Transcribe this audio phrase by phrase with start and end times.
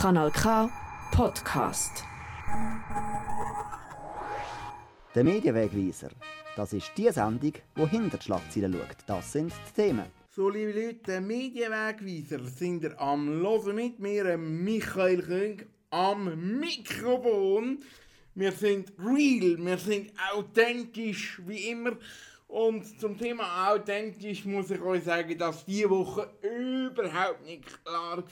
[0.00, 0.70] Kanal K
[1.10, 2.04] Podcast.
[5.12, 6.10] Der Medienwegweiser.
[6.54, 8.96] Das ist die Sendung, die hinter die Schlagzeilen schaut.
[9.08, 10.04] Das sind die Themen.
[10.30, 17.78] So, liebe Leute, der Medienwegweiser sind ihr am Hören mit mir, Michael König, am Mikrofon.
[18.36, 21.96] Wir sind real, wir sind authentisch, wie immer.
[22.46, 28.24] Und zum Thema authentisch muss ich euch sagen, dass diese Woche überhaupt nicht klar war,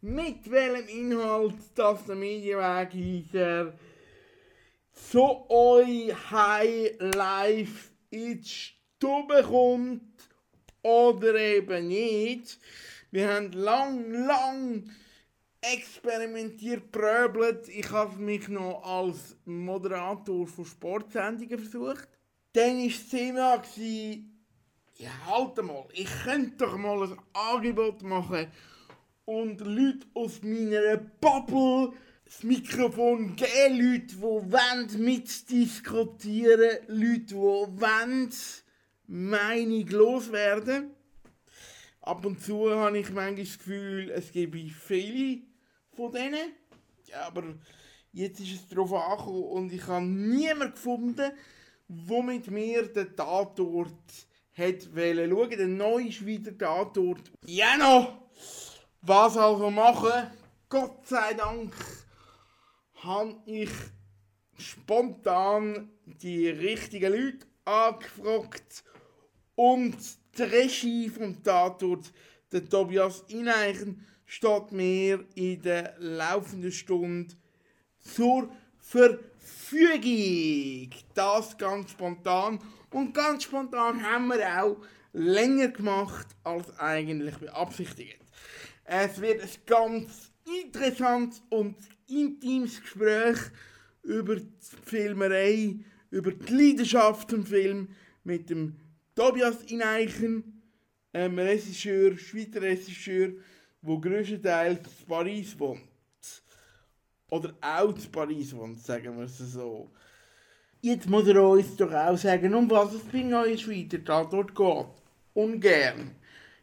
[0.00, 3.74] mit welchem Inhalt das der Medienwegweiser
[4.92, 10.02] so euch High Life in Stube kommt
[10.82, 12.58] oder eben nicht.
[13.10, 14.90] Wir haben lang, lang
[15.60, 17.68] experimentiert, pröbelt.
[17.68, 22.08] Ich habe mich noch als Moderator von Sportsendungen versucht.
[22.52, 23.62] Dann war das Thema,
[24.96, 28.48] ja, halt mal, ich könnte doch mal ein Angebot machen
[29.28, 31.92] und Leute aus meiner Bubble
[32.24, 38.30] das Mikrofon geben, Leute, die wollen mitdiskutieren, Leute, die wollen
[39.06, 40.92] Meinung loswerden.
[42.00, 45.42] Ab und zu habe ich manchmal das Gefühl, es gebe viele
[45.94, 46.52] von denen.
[47.04, 47.42] Ja, aber
[48.12, 51.32] jetzt ist es darauf angekommen und ich habe niemanden gefunden,
[51.86, 53.92] der mit mir den Tatort
[54.54, 55.50] hat schauen.
[55.50, 57.30] Der neue Schweizer Tatort.
[57.44, 58.28] Ja noch!
[59.08, 60.30] Was also machen?
[60.68, 61.74] Gott sei Dank
[62.96, 63.70] habe ich
[64.58, 68.84] spontan die richtigen Leute angefragt
[69.54, 69.96] und
[70.36, 72.12] die Regie vom Tatort,
[72.52, 77.34] der Tobias Ineichen, steht mir in der laufenden Stunde
[78.00, 80.10] zur Verfügung.
[81.14, 82.58] Das ganz spontan.
[82.90, 84.76] Und ganz spontan haben wir auch
[85.14, 88.27] länger gemacht als eigentlich beabsichtigt.
[88.90, 91.76] Es wird ein ganz interessantes und
[92.08, 93.36] intimes Gespräch
[94.02, 94.48] über die
[94.86, 95.76] Filmerei,
[96.10, 97.88] über die Leidenschaft zum Film
[98.24, 98.76] mit dem
[99.14, 100.62] Tobias Ineichen,
[101.12, 103.32] einem Regisseur, Schweizer Regisseur,
[103.82, 105.82] der größtenteils in Paris wohnt.
[107.28, 109.90] Oder auch in Paris wohnt, sagen wir es so.
[110.80, 114.86] Jetzt muss er uns doch auch sagen, um was es bei neuen Schweizer Tatort geht.
[115.34, 116.17] Ungern.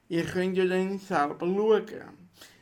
[0.07, 1.85] Ihr könnt ja dann selber schauen.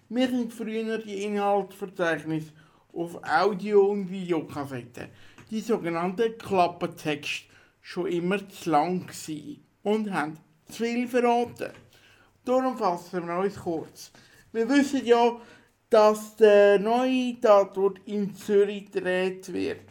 [0.08, 2.54] Wir sind früher die Inhaltsverzeichnisse
[2.94, 5.10] auf Audio- und Videokassetten,
[5.50, 7.46] die sogenannten Klappentext,
[7.82, 10.38] schon immer zu lang gewesen und haben
[10.70, 11.72] zu viel verraten.
[12.46, 14.12] Darum fassen wir uns kurz.
[14.54, 15.38] Wir wissen ja,
[15.90, 19.82] dass der neue Tatort in Zürich gedreht wird.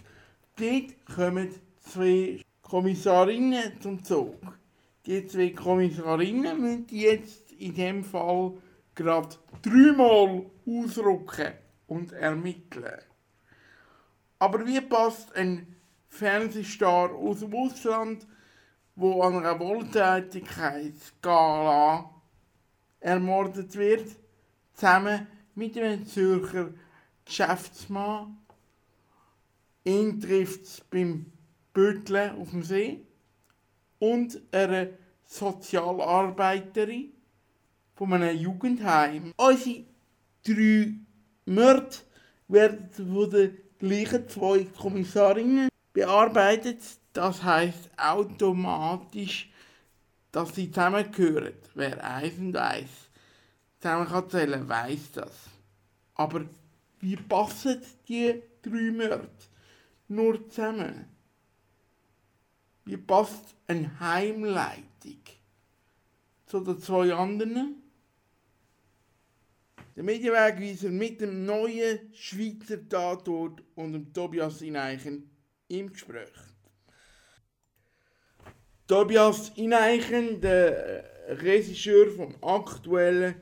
[0.56, 4.58] Dort kommen zwei Kommissarinnen zum Zug.
[5.04, 8.54] Die zwei Kommissarinnen müssen jetzt in dem Fall
[8.94, 11.54] gerade dreimal ausrücken
[11.86, 13.00] und ermitteln.
[14.38, 15.76] Aber wie passt ein
[16.08, 18.26] Fernsehstar aus dem Ausland,
[18.96, 22.10] wo an einer Wohltätigkeitsgala
[23.00, 24.14] ermordet wird,
[24.74, 26.68] zusammen mit einem Zürcher
[27.24, 28.36] Geschäftsmann.
[29.84, 31.32] Ihn trifft es beim
[31.72, 33.00] Bötle auf dem See
[33.98, 34.90] und einer
[35.24, 37.12] Sozialarbeiterin
[38.02, 39.32] von einem Jugendheim.
[39.36, 39.84] Unsere
[40.44, 40.94] drei
[41.46, 41.88] Mörder
[42.48, 46.80] werden von den gleichen zwei Kommissarinnen bearbeitet.
[47.12, 49.52] Das heißt automatisch,
[50.32, 51.52] dass sie zusammengehören.
[51.74, 52.90] Wer eins und eins
[53.78, 55.32] zusammen kann weiß das.
[56.14, 56.44] Aber
[56.98, 59.28] wie passen die drei Mörder
[60.08, 61.06] nur zusammen?
[62.84, 65.22] Wie passt eine Heimleitung
[66.46, 67.81] zu den zwei anderen?
[69.94, 75.30] Der Medienwegweiser mit dem neuen Schweizer Tatort und dem Tobias Ineichen
[75.68, 76.32] im Gespräch.
[78.86, 83.34] Tobias Ineichen, der Regisseur vom aktuellen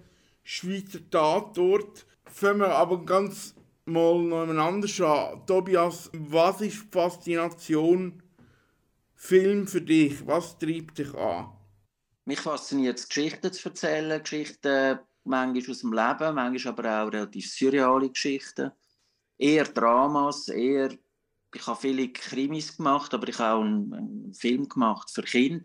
[0.43, 2.05] Schweizer Tatort.
[2.25, 3.55] Fangen wir aber ganz
[3.85, 5.47] mal anders an.
[5.47, 8.23] Tobias, was ist die Faszination
[9.15, 10.27] Film für dich?
[10.27, 11.53] Was treibt dich an?
[12.25, 17.51] Mich fasziniert es, Geschichten zu erzählen, Geschichten manchmal aus dem Leben, manchmal aber auch relativ
[17.51, 18.73] surreale Geschichten.
[19.39, 20.91] Eher Dramas, eher
[21.55, 25.65] ich habe viele Krimis gemacht, aber ich habe auch einen, einen, Film gemacht für Kinder.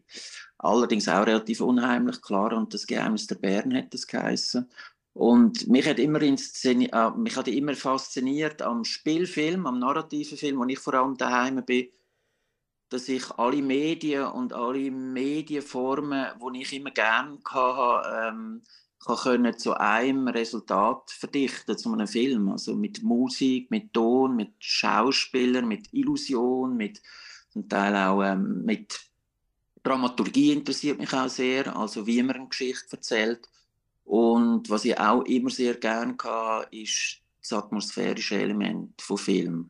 [0.57, 2.53] Allerdings auch relativ unheimlich, klar.
[2.53, 4.67] Und das Geheimnis der Bären hat das geheißen.
[5.13, 10.65] Und mich hat immer, äh, mich hat immer fasziniert am Spielfilm, am narrativen Film, wo
[10.65, 11.89] ich vor allem daheim bin,
[12.89, 18.63] dass ich alle Medien und alle Medienformen, die ich immer gerne hatte, ähm,
[19.05, 22.49] kann können zu einem Resultat verdichten, zu einem Film.
[22.49, 27.01] Also mit Musik, mit Ton, mit Schauspielern, mit Illusion, mit
[27.49, 28.99] zum Teil auch ähm, mit
[29.81, 33.47] Dramaturgie interessiert mich auch sehr, also wie man eine Geschichte erzählt.
[34.03, 39.69] Und was ich auch immer sehr gerne hatte, ist das atmosphärische Element von Film.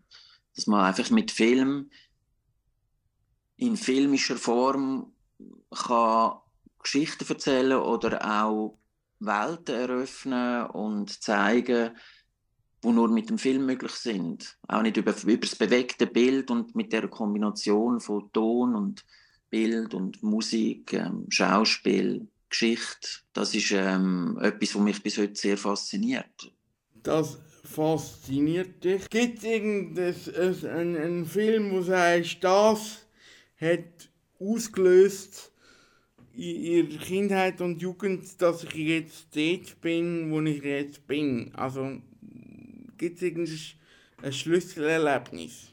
[0.56, 1.92] Dass man einfach mit Film
[3.58, 5.12] in filmischer Form
[5.70, 6.40] kann
[6.82, 8.78] Geschichten erzählen oder auch
[9.20, 11.92] Welten eröffnen und zeigen,
[12.84, 14.58] die nur mit dem Film möglich sind.
[14.68, 19.06] Auch nicht über, über das bewegte Bild und mit der Kombination von Ton und
[19.50, 23.08] Bild und Musik, ähm, Schauspiel, Geschichte.
[23.34, 26.52] Das ist ähm, etwas, was mich bis heute sehr fasziniert.
[27.04, 29.10] Das fasziniert dich.
[29.10, 33.06] Gibt es irgendeinen einen Film, wo du sagst, das
[33.60, 34.10] hat
[34.40, 35.52] ausgelöst
[36.38, 41.52] in ihrer Kindheit und Jugend, dass ich jetzt dort bin, wo ich jetzt bin?
[41.56, 41.98] Also
[42.98, 45.72] gibt es irgendein Schlüsselerlebnis?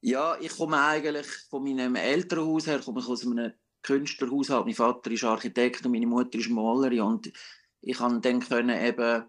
[0.00, 3.52] Ja, ich komme eigentlich von meinem Elternhaus her, komme ich aus einem
[3.82, 4.66] Künstlerhaushalt.
[4.66, 7.32] Mein Vater ist Architekt und meine Mutter ist Malerin und
[7.80, 9.24] ich kann dann können eben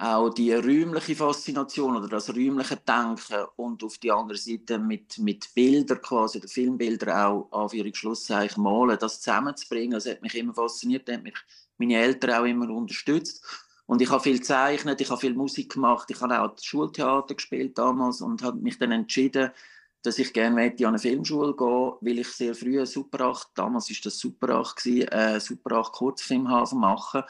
[0.00, 5.52] auch die räumliche Faszination oder das räumliche Denken und auf die andere Seite mit, mit
[5.54, 11.16] Bildern quasi, oder Filmbilder auch, Anführungsschlusszeichen, malen, das zusammenzubringen, das hat mich immer fasziniert, das
[11.16, 11.36] hat mich
[11.76, 13.44] meine Eltern auch immer unterstützt.
[13.84, 17.76] Und ich habe viel gezeichnet, ich habe viel Musik gemacht, ich habe auch Schultheater gespielt
[17.76, 19.50] damals und habe mich dann entschieden,
[20.02, 23.96] dass ich gerne an eine Filmschule gehen weil ich sehr früh Super 8, damals war
[24.02, 27.22] das Super 8, gewesen, äh, Super 8 Kurzfilmhafen machen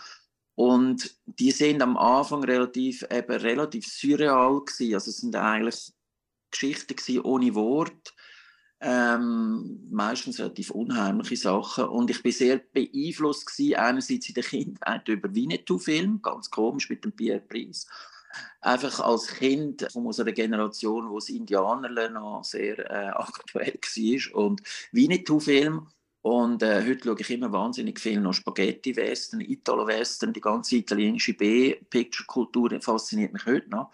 [0.61, 4.93] und die sind am Anfang relativ, eben relativ surreal gewesen.
[4.93, 5.91] Also es sind eigentlich
[6.51, 8.15] Geschichten gewesen, ohne Wort,
[8.83, 11.87] ähm, meistens relativ unheimliche Sachen.
[11.87, 17.07] Und ich bin sehr beeinflusst gewesen, einerseits in der Kindheit über Winnetou-Film, ganz komisch mit
[17.07, 17.87] dem Pierre Price.
[18.61, 24.45] Einfach als Kind von unserer Generation, wo das Indianerle noch sehr äh, aktuell war.
[24.45, 24.61] Und
[24.93, 25.89] Winnetou-Film
[26.22, 32.78] und äh, heute schaue ich immer wahnsinnig viel noch Spaghetti-Western, Italo-Western, die ganze italienische B-Picture-Kultur
[32.81, 33.90] fasziniert mich heute noch.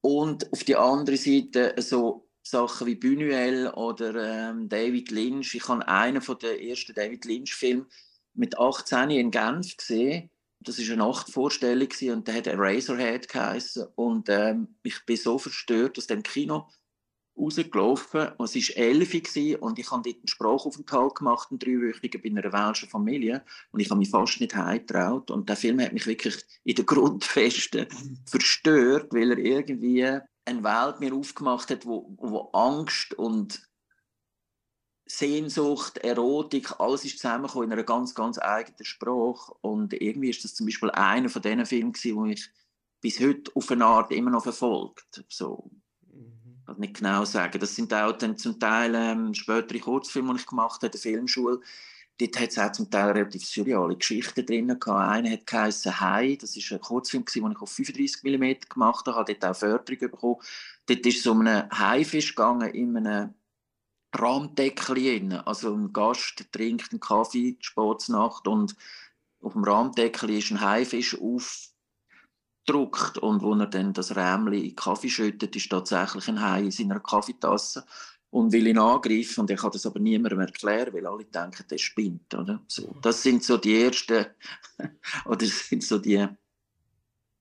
[0.00, 5.54] Und auf der anderen Seite so Sachen wie Buñuel oder ähm, David Lynch.
[5.54, 7.86] Ich habe einen von den ersten David Lynch-Filmen
[8.34, 10.30] mit 18 in Genf gesehen.
[10.60, 13.86] Das war eine Nachtvorstellung und der hat Eraserhead geheißen.
[13.96, 16.68] Und ähm, ich bin so verstört aus dem Kino
[17.36, 18.32] rausgelaufen.
[18.38, 19.14] Es war elf
[19.60, 23.44] und ich habe dort einen Sprachaufenthalt gemacht, einen dreiwöchigen, bei einer welschen Familie.
[23.72, 25.30] Und ich habe mich fast nicht heimgetraut.
[25.30, 27.86] Und der Film hat mich wirklich in der Grundfesten
[28.26, 30.04] verstört, weil er irgendwie
[30.44, 33.68] eine Welt mir aufgemacht hat, wo, wo Angst und
[35.06, 39.52] Sehnsucht, Erotik, alles ist zusammengekommen in einer ganz, ganz eigenen Sprache.
[39.60, 42.50] Und irgendwie ist das zum Beispiel einer von diesen Filmen, die mich
[43.00, 45.24] bis heute auf eine Art immer noch verfolgt.
[45.28, 45.70] So,
[46.66, 47.58] kann nicht genau sagen.
[47.58, 51.60] Das sind auch dann zum Teil ähm, spätere Kurzfilme, die ich gemacht habe, der Filmschule.
[52.18, 54.68] Dort hat es auch zum Teil relativ surreale Geschichten drin.
[54.68, 54.88] Gehabt.
[54.88, 56.38] Einer hat geheißen «Hai».
[56.40, 59.16] Das war ein Kurzfilm, den ich auf 35 mm gemacht habe.
[59.16, 60.36] Habe dort auch Förderung bekommen.
[60.86, 63.34] Dort ist es um einen Haifisch gegangen in einem
[64.14, 65.42] Rahmdeckel.
[65.44, 68.76] Also ein Gast trinkt einen Kaffee, die Nacht und
[69.40, 71.73] auf dem Rahmdeckel ist ein Haifisch auf
[72.66, 76.62] druckt und wo er dann das Rämli in den Kaffee schüttet, ist tatsächlich ein Hai
[76.62, 77.84] in seiner Kaffeetasse
[78.30, 81.78] und will ihn angreifen und er kann das aber niemandem erklären, weil alle denken, der
[81.78, 82.60] spinnt, oder?
[82.66, 84.26] So, das sind so die ersten
[85.26, 86.26] oder sind so die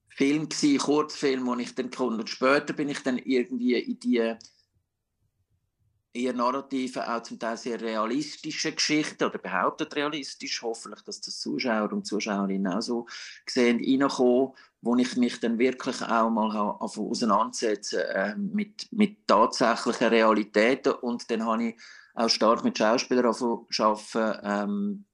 [0.09, 2.19] Filme gewesen, Kurzfilme, wo ich dann konnte.
[2.19, 4.35] Und später bin ich dann irgendwie in die
[6.13, 11.91] eher narrative, auch zum Teil sehr realistische Geschichten oder behauptet realistisch, hoffentlich, dass das Zuschauer
[11.91, 13.07] und Zuschauerinnen auch so
[13.47, 14.53] sehen, reinkommen,
[14.83, 21.45] wo ich mich dann wirklich auch mal auseinandersetze äh, mit, mit tatsächlichen Realitäten und dann
[21.45, 21.75] habe ich
[22.13, 25.05] auch stark mit Schauspielern arbeiten ähm,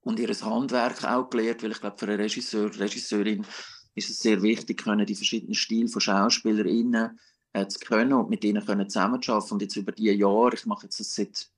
[0.00, 3.46] und ihr Handwerk auch gelernt, weil ich glaube, für einen Regisseur, Regisseurin
[3.94, 7.18] ist es sehr wichtig, können die verschiedenen Stile von SchauspielerInnen
[7.52, 9.52] äh, zu können und mit ihnen können zusammenzuarbeiten.
[9.54, 11.48] Und jetzt über die Jahre, ich mache jetzt das seit,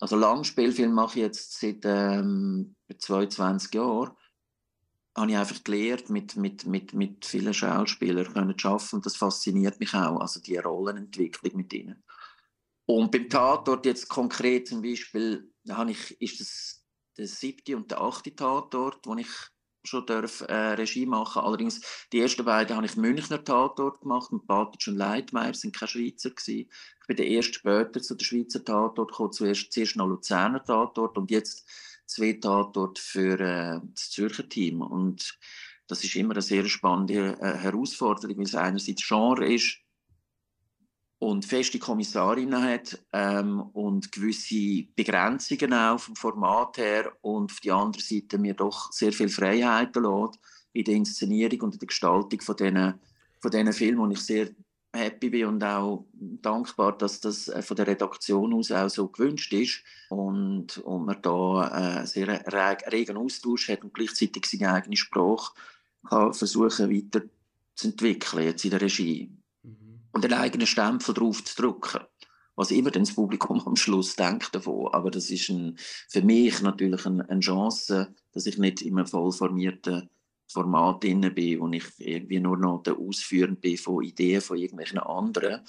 [0.00, 4.10] also Langspielfilm mache ich jetzt seit ähm, 22 Jahren,
[5.18, 8.96] habe ich einfach gelernt, mit, mit, mit, mit vielen Schauspielern können zu arbeiten.
[8.96, 12.02] Und das fasziniert mich auch, also die Rollenentwicklung mit ihnen.
[12.86, 16.84] Und beim Tatort jetzt konkret zum Beispiel, habe ich, ist das
[17.18, 19.28] der siebte und der achte Tatort, wo ich
[19.84, 21.80] schon darf, äh, Regie machen Allerdings,
[22.12, 26.30] die ersten beiden habe ich Münchner Tatort gemacht mit Batic und Leitmeier, sind keine Schweizer
[26.30, 26.70] gewesen.
[27.00, 31.16] Ich bin der erste später zu der Schweizer Tatort gekommen, zuerst, zuerst noch Luzerner Tatort
[31.18, 31.68] und jetzt
[32.08, 34.82] zwei Tatort für äh, das Zürcher Team.
[34.82, 35.38] Und
[35.86, 39.78] das ist immer eine sehr spannende äh, Herausforderung, weil es einerseits Genre ist
[41.18, 47.72] und feste Kommissarinnen hat ähm, und gewisse Begrenzungen auch vom Format her und auf die
[47.72, 50.38] andere Seite mir doch sehr viel Freiheiten lässt
[50.72, 52.94] in der Inszenierung und in der Gestaltung von diesen,
[53.40, 54.50] von Filmen, und ich sehr
[54.92, 59.52] happy bin und auch dankbar, dass das äh, von der Redaktion aus auch so gewünscht
[59.52, 62.28] ist und, und man da äh, sehr
[62.92, 65.52] regen Austausch hat und gleichzeitig seine eigene Sprache
[66.08, 69.30] kann versuchen weiterzuentwickeln jetzt in der Regie
[69.62, 70.00] mhm.
[70.12, 72.00] und einen eigenen Stempel drauf zu drücken
[72.58, 74.92] was immer das Publikum am Schluss denkt davon.
[74.92, 75.78] Aber das ist ein,
[76.08, 80.10] für mich natürlich eine, eine Chance, dass ich nicht in einem voll formierten
[80.48, 84.98] Format drin bin, wo ich irgendwie nur noch der Ausführer bin von Ideen von irgendwelchen
[84.98, 85.60] anderen,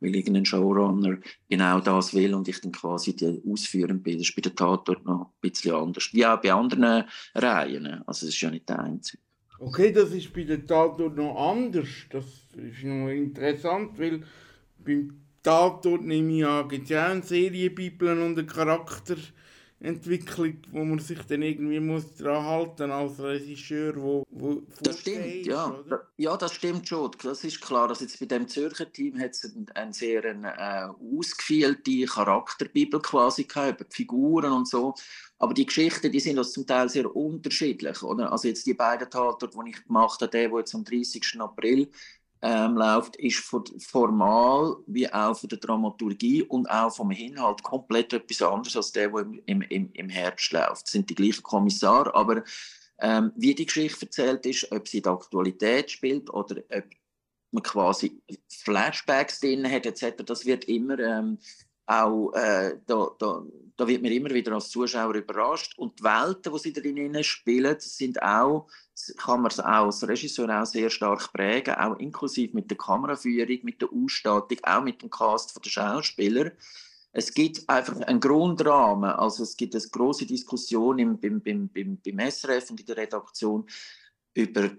[0.00, 1.18] weil irgendein Showrunner
[1.48, 4.18] genau das will und ich dann quasi der Ausführer bin.
[4.18, 6.08] Das ist bei der Tatort noch ein bisschen anders.
[6.12, 7.04] Wie auch bei anderen
[7.34, 7.86] Reihen.
[8.06, 9.22] Also es ist ja nicht der einzige.
[9.58, 11.88] Okay, das ist bei der Tatort noch anders.
[12.10, 14.22] Das ist noch interessant, weil
[14.78, 19.16] beim Tatort nehme ich an, gibt es ja auch eine Serienbibel und einen Charakter
[19.80, 25.46] Entwicklung, wo man sich dann irgendwie muss daran halten als Regisseur, wo, wo Das stimmt,
[25.46, 25.70] ja.
[25.70, 26.08] Oder?
[26.16, 27.12] Ja, das stimmt schon.
[27.22, 32.06] Das ist klar, dass jetzt bei dem Zürcher Team hat es eine sehr äh, ausgefeilte
[32.06, 34.94] Charakterbibel quasi gehabt, über die Figuren und so.
[35.38, 38.32] Aber die Geschichten, die sind zum Teil sehr unterschiedlich, oder?
[38.32, 41.40] Also jetzt die beiden Tatorte, die ich gemacht habe, der, der jetzt am 30.
[41.40, 41.88] April
[42.42, 43.42] ähm, läuft, ist
[43.78, 49.08] formal wie auch von der Dramaturgie und auch vom Inhalt komplett etwas anderes als der,
[49.08, 50.86] der im, im, im Herbst läuft.
[50.86, 52.44] Es sind die gleichen Kommissare, aber
[53.00, 56.84] ähm, wie die Geschichte erzählt ist, ob sie in der Aktualität spielt oder ob
[57.50, 61.38] man quasi Flashbacks drin hat etc., das wird immer ähm,
[61.86, 63.42] auch, äh, da, da,
[63.78, 65.78] da wird man immer wieder als Zuschauer überrascht.
[65.78, 68.66] Und die Welten, die sie darin spielen, sind auch,
[69.16, 73.80] kann man auch als Regisseur auch sehr stark prägen, auch inklusive mit der Kameraführung, mit
[73.80, 76.50] der Ausstattung, auch mit dem Cast der Schauspieler.
[77.12, 81.98] Es gibt einfach einen Grundrahmen, also es gibt eine große Diskussion im, beim, beim, beim,
[82.04, 83.64] beim SRF und in der Redaktion
[84.34, 84.70] über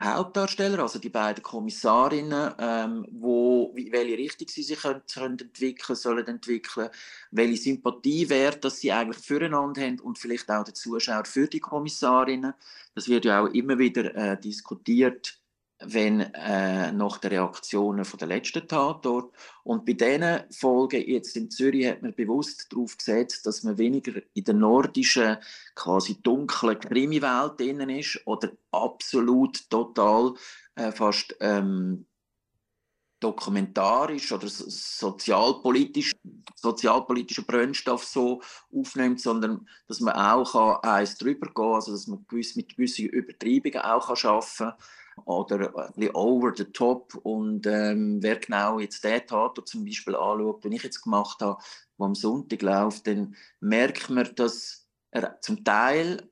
[0.00, 6.26] Hauptdarsteller, also die beiden Kommissarinnen, ähm, wo, welche Richtung sie sich können, können entwickeln sollen
[6.26, 6.90] entwickeln,
[7.32, 12.54] welche Sympathiewerte sie eigentlich füreinander haben und vielleicht auch der Zuschauer für die Kommissarinnen.
[12.94, 15.37] Das wird ja auch immer wieder äh, diskutiert
[15.80, 19.32] wenn äh, nach den Reaktionen von der letzten Tatort.
[19.62, 24.20] Und bei diesen Folgen jetzt in Zürich hat man bewusst darauf gesetzt, dass man weniger
[24.34, 25.36] in der nordischen,
[25.74, 30.34] quasi dunklen Krimi-Welt drin ist oder absolut total
[30.74, 32.06] äh, fast ähm,
[33.20, 36.12] dokumentarisch oder sozialpolitisch,
[36.54, 38.42] sozialpolitischer Brennstoff so
[38.72, 43.06] aufnimmt, sondern dass man auch eins drüber gehen kann, also dass man gewiss, mit gewissen
[43.06, 44.74] Übertreibungen auch kann
[45.24, 47.14] oder ein bisschen over the top.
[47.22, 51.62] Und ähm, wer genau jetzt den Tatort zum Beispiel anschaut, den ich jetzt gemacht habe,
[51.98, 56.28] der am Sonntag läuft, dann merkt man, dass er zum Teil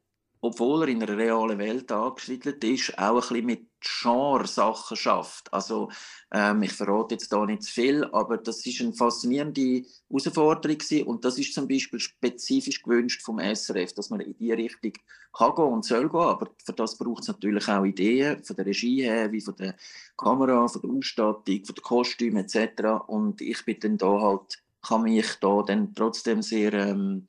[0.46, 5.52] obwohl er in einer realen Welt angesiedelt ist, auch ein bisschen mit Genre-Sachen schafft.
[5.52, 5.90] Also
[6.32, 11.06] ähm, ich verrate jetzt da nicht zu viel, aber das ist eine faszinierende Herausforderung gewesen.
[11.06, 14.92] und das ist zum Beispiel spezifisch gewünscht vom SRF, dass man in die Richtung
[15.36, 18.66] kann gehen und soll gehen, aber für das braucht es natürlich auch Ideen von der
[18.66, 19.74] Regie her, wie von der
[20.16, 22.82] Kamera, von der Ausstattung, von den Kostümen etc.
[23.08, 27.28] Und ich bin dann da halt, kann mich da dann trotzdem sehr ähm,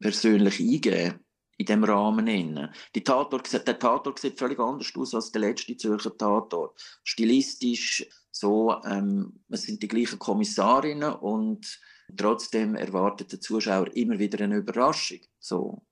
[0.00, 1.23] persönlich eingeben
[1.56, 2.26] in dem Rahmen.
[2.26, 2.70] Innen.
[2.94, 6.80] Die Tatort, der Tatort sieht völlig anders aus als der letzte Zürcher Tatort.
[7.02, 11.80] Stilistisch, so, ähm, es sind die gleichen Kommissarinnen und
[12.16, 15.20] trotzdem erwartet der Zuschauer immer wieder eine Überraschung.
[15.38, 15.82] So.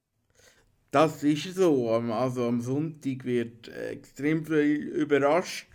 [0.91, 1.91] Das ist so.
[1.91, 5.69] Also am Sonntag wird extrem viel überrascht.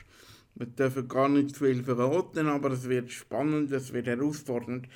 [0.55, 4.87] Wir dürfen gar nicht zu viel verraten, aber es wird spannend, es wird herausfordernd.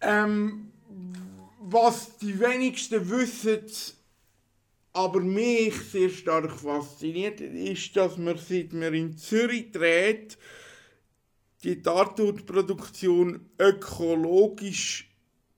[0.00, 0.72] Ähm,
[1.72, 3.66] was die wenigsten wissen,
[4.92, 10.36] aber mich sehr stark fasziniert, ist, dass man seit man in Zürich dreht,
[11.62, 15.10] die Tatort-Produktion ökologisch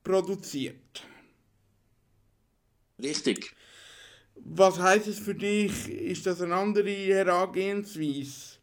[0.02, 1.06] produziert.
[2.98, 3.54] Richtig.
[4.34, 5.88] Was heißt es für dich?
[5.88, 8.58] Ist das eine andere Herangehensweise?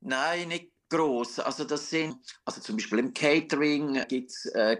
[0.00, 1.38] Nein, nicht gross.
[1.38, 4.76] Also das sind, also zum Beispiel im Catering gibt es äh,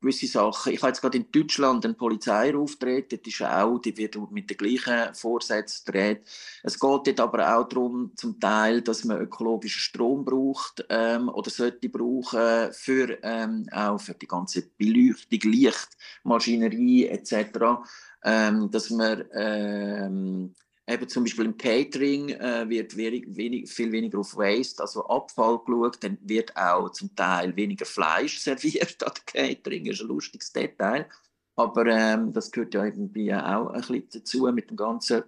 [0.00, 0.72] gewisse Sachen.
[0.72, 4.50] Ich habe jetzt gerade in Deutschland einen Polizeiruf gedreht, das ist auch, die wird mit
[4.50, 6.22] den gleichen Vorsätzen gedreht.
[6.62, 11.50] Es geht dort aber auch darum, zum Teil, dass man ökologischen Strom braucht ähm, oder
[11.50, 15.88] sollte brauchen für, ähm, auch für die ganze Beleuchtung, Licht,
[16.22, 17.58] Maschinerie etc.,
[18.24, 20.54] ähm, dass man ähm,
[20.88, 25.58] Eben zum Beispiel im Catering äh, wird wenig, wenig, viel weniger auf Waste, also Abfall
[25.64, 25.98] geschaut.
[26.02, 29.86] Dann wird auch zum Teil weniger Fleisch serviert an Catering.
[29.86, 31.08] Das ist ein lustiges Detail.
[31.56, 35.24] Aber ähm, das gehört ja irgendwie auch ein bisschen dazu mit dem ganzen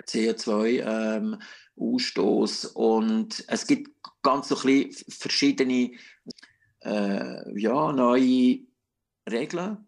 [0.00, 2.64] CO2-Ausstoß.
[2.64, 3.90] Ähm, und es gibt
[4.22, 5.90] ganz so verschiedene
[6.84, 8.60] äh, ja, neue
[9.28, 9.86] Regeln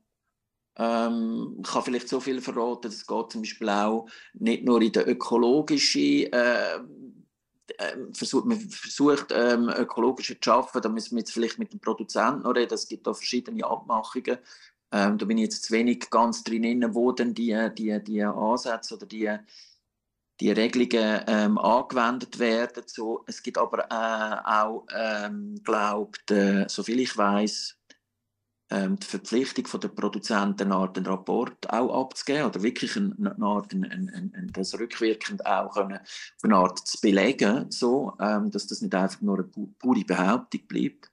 [0.77, 4.93] ähm, ich kann vielleicht so viel verraten, es geht zum Beispiel auch nicht nur in
[4.93, 6.79] der ökologischen äh,
[7.79, 11.81] ähm, versucht, man versucht, ähm, ökologischer zu arbeiten, da müssen wir jetzt vielleicht mit dem
[11.81, 14.39] Produzenten noch reden, es gibt da verschiedene Abmachungen.
[14.93, 18.95] Ähm, da bin ich jetzt zu wenig ganz drin, wo denn die, die, die Ansätze
[18.95, 19.37] oder die,
[20.41, 22.85] die Regelungen ähm, angewendet werden.
[22.87, 27.77] So, es gibt aber äh, auch, ähm, glaubt, äh, soviel ich weiß,
[28.71, 33.45] ähm, die Verpflichtung der Produzenten, eine Art einen Rapport auch abzugeben oder wirklich eine, eine
[33.45, 36.01] Art, ein, ein, ein, das rückwirkend auch können,
[36.43, 41.11] eine Art zu belegen, so, ähm, dass das nicht einfach nur eine pure Behauptung bleibt.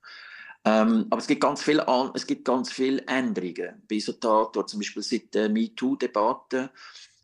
[0.63, 3.81] Ähm, aber es gibt ganz viele, es gibt ganz viele Änderungen.
[3.89, 6.69] Bei so Tator, zum Beispiel seit der MeToo-Debatte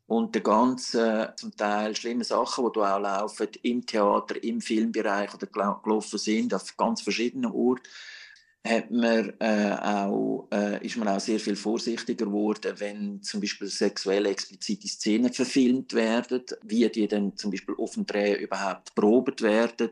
[0.08, 5.48] und der ganzen, zum Teil schlimmen Sachen, die auch laufen, im Theater, im Filmbereich oder
[5.48, 7.84] gelaufen sind, auf ganz verschiedenen Orten,
[8.68, 13.68] hat man, äh, auch, äh, ist man auch sehr viel vorsichtiger geworden, wenn zum Beispiel
[13.68, 19.42] sexuell explizite Szenen verfilmt werden, wie die dann zum Beispiel auf dem Dreh überhaupt probt
[19.42, 19.92] werden,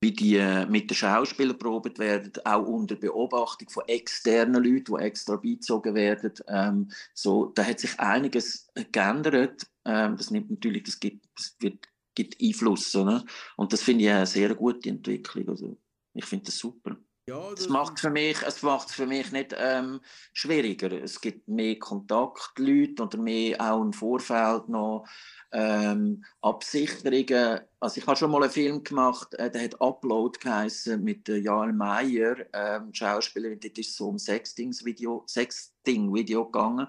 [0.00, 5.02] wie die äh, mit den Schauspielern probt werden, auch unter Beobachtung von externen Leuten, die
[5.02, 6.32] extra beizogen werden.
[6.46, 9.66] Ähm, so, da hat sich einiges geändert.
[9.84, 12.94] Ähm, das nimmt natürlich, das gibt, das wird, gibt Einfluss.
[12.94, 13.24] Oder?
[13.56, 15.48] Und das finde ich eine sehr gute Entwicklung.
[15.48, 15.78] Also,
[16.14, 16.96] ich finde das super.
[17.28, 20.00] Ja, das es macht für mich, es macht für mich nicht ähm,
[20.32, 20.90] schwieriger.
[20.92, 25.04] Es gibt mehr Kontaktleute oder mehr auch im Vorfeld noch
[25.52, 27.60] ähm, Absicherungen.
[27.80, 31.36] Also ich habe schon mal einen Film gemacht, äh, der hat Upload geheißen mit äh,
[31.36, 33.60] Jael Meyer, ähm, Schauspielerin.
[33.60, 36.86] Das ist so um Sexting-Video Sexting -Video gegangen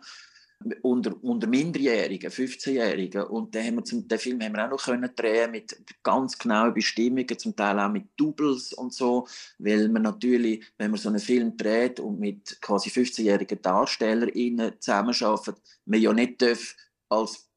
[0.81, 3.23] unter, unter Minderjährigen, 15-Jährigen.
[3.23, 6.37] Und den, haben wir zum, den Film haben wir auch noch können drehen mit ganz
[6.37, 11.09] genauen Bestimmungen, zum Teil auch mit Doubles und so, weil man natürlich, wenn man so
[11.09, 16.75] einen Film dreht und mit quasi 15-jährigen DarstellerInnen zusammenarbeitet, man ja nicht darf
[17.09, 17.49] als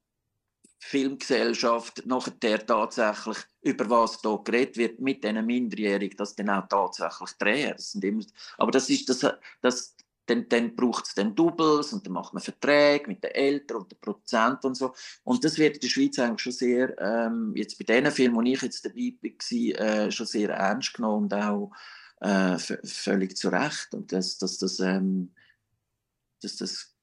[0.79, 7.31] Filmgesellschaft nachher tatsächlich über was da geredet wird mit diesen Minderjährigen, das dann auch tatsächlich
[7.39, 7.75] drehen.
[7.77, 8.25] Das sind immer,
[8.59, 9.25] aber das ist das,
[9.61, 9.95] das
[10.27, 13.91] dann, dann braucht es dann Doubles und dann macht man Verträge mit den Eltern und
[13.91, 14.95] den Produzenten und so.
[15.25, 18.43] Und das wird in der Schweiz eigentlich schon sehr, ähm, jetzt bei diesen Filmen, wo
[18.43, 21.73] ich jetzt dabei war, äh, schon sehr ernst genommen und auch
[22.21, 23.95] äh, völlig zu Recht.
[23.95, 25.33] Und dass, dass, dass, ähm,
[26.41, 26.95] dass das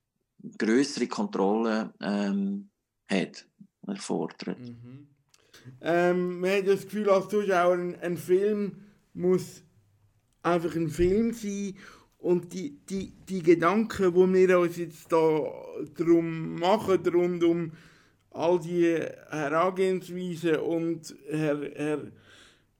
[0.57, 2.69] größere Kontrolle ähm,
[3.09, 3.45] hat,
[3.85, 4.59] erfordert.
[4.59, 5.09] Mhm.
[5.81, 9.61] Ähm, man hat das Gefühl als Zuschauer, ein, ein Film muss
[10.41, 11.75] einfach ein Film sein
[12.19, 15.51] und die, die, die Gedanken, die wir uns jetzt da
[15.95, 17.71] drum machen, rund um
[18.31, 18.93] all die
[19.29, 22.11] Herangehensweisen und, Her, Her,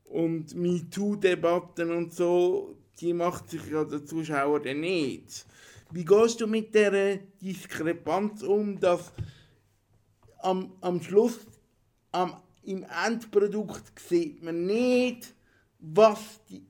[0.05, 5.45] und MeToo-Debatten und so, die macht sich ja der Zuschauer dann nicht.
[5.91, 9.11] Wie gehst du mit der Diskrepanz um, dass
[10.39, 11.39] am, am Schluss,
[12.11, 15.33] am, im Endprodukt sieht man nicht,
[15.79, 16.61] was die,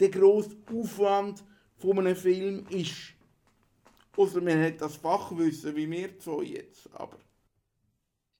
[0.00, 1.55] der grosse Aufwand ist,
[1.94, 3.14] von einem Film ist.
[4.16, 6.88] Außer man hat das Fachwissen, wie wir zwei jetzt.
[6.94, 7.18] Aber.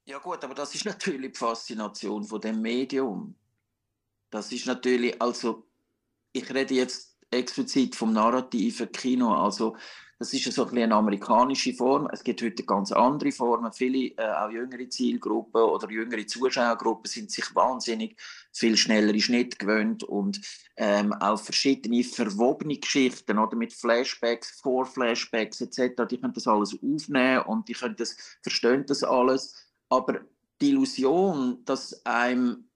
[0.04, 3.34] Ja gut, aber das ist natürlich die Faszination von dem Medium.
[4.30, 5.66] Das ist natürlich, also
[6.32, 9.32] ich rede jetzt explizit vom narrativen Kino.
[9.32, 9.76] Also
[10.18, 12.08] das ist so ein eine amerikanische Form.
[12.10, 13.72] Es gibt heute ganz andere Formen.
[13.72, 18.18] Viele, äh, auch jüngere Zielgruppen oder jüngere Zuschauergruppen sind sich wahnsinnig
[18.56, 20.40] viel schnellere Schnitt gewöhnt und
[20.76, 26.02] ähm, auch verschiedene verwobene Geschichten oder mit Flashbacks, Vor-Flashbacks etc.
[26.10, 29.54] Die können das alles aufnehmen und die können das, verstehen das alles.
[29.88, 30.20] Aber
[30.60, 32.68] die Illusion, dass einem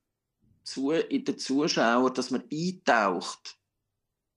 [0.64, 3.58] zu, in den Zuschauer, dass man eintaucht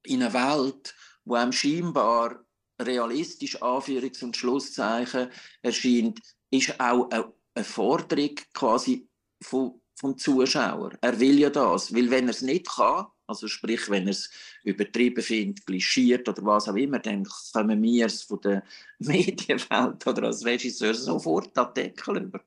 [0.04, 2.44] in eine Welt, wo einem scheinbar
[2.82, 5.30] realistisch Anführungs- und Schlusszeichen
[5.62, 9.08] erscheint, ist auch eine, Forderung quasi
[9.40, 10.92] von vom Zuschauer.
[11.02, 14.30] Er will ja das, weil wenn er es nicht kann, also sprich, wenn er es
[14.64, 18.64] übertrieben findet, klischiert oder was auch immer, dann kommen wir es von der
[19.00, 22.42] Medienwelt oder als Regisseur sofort an Deckel über.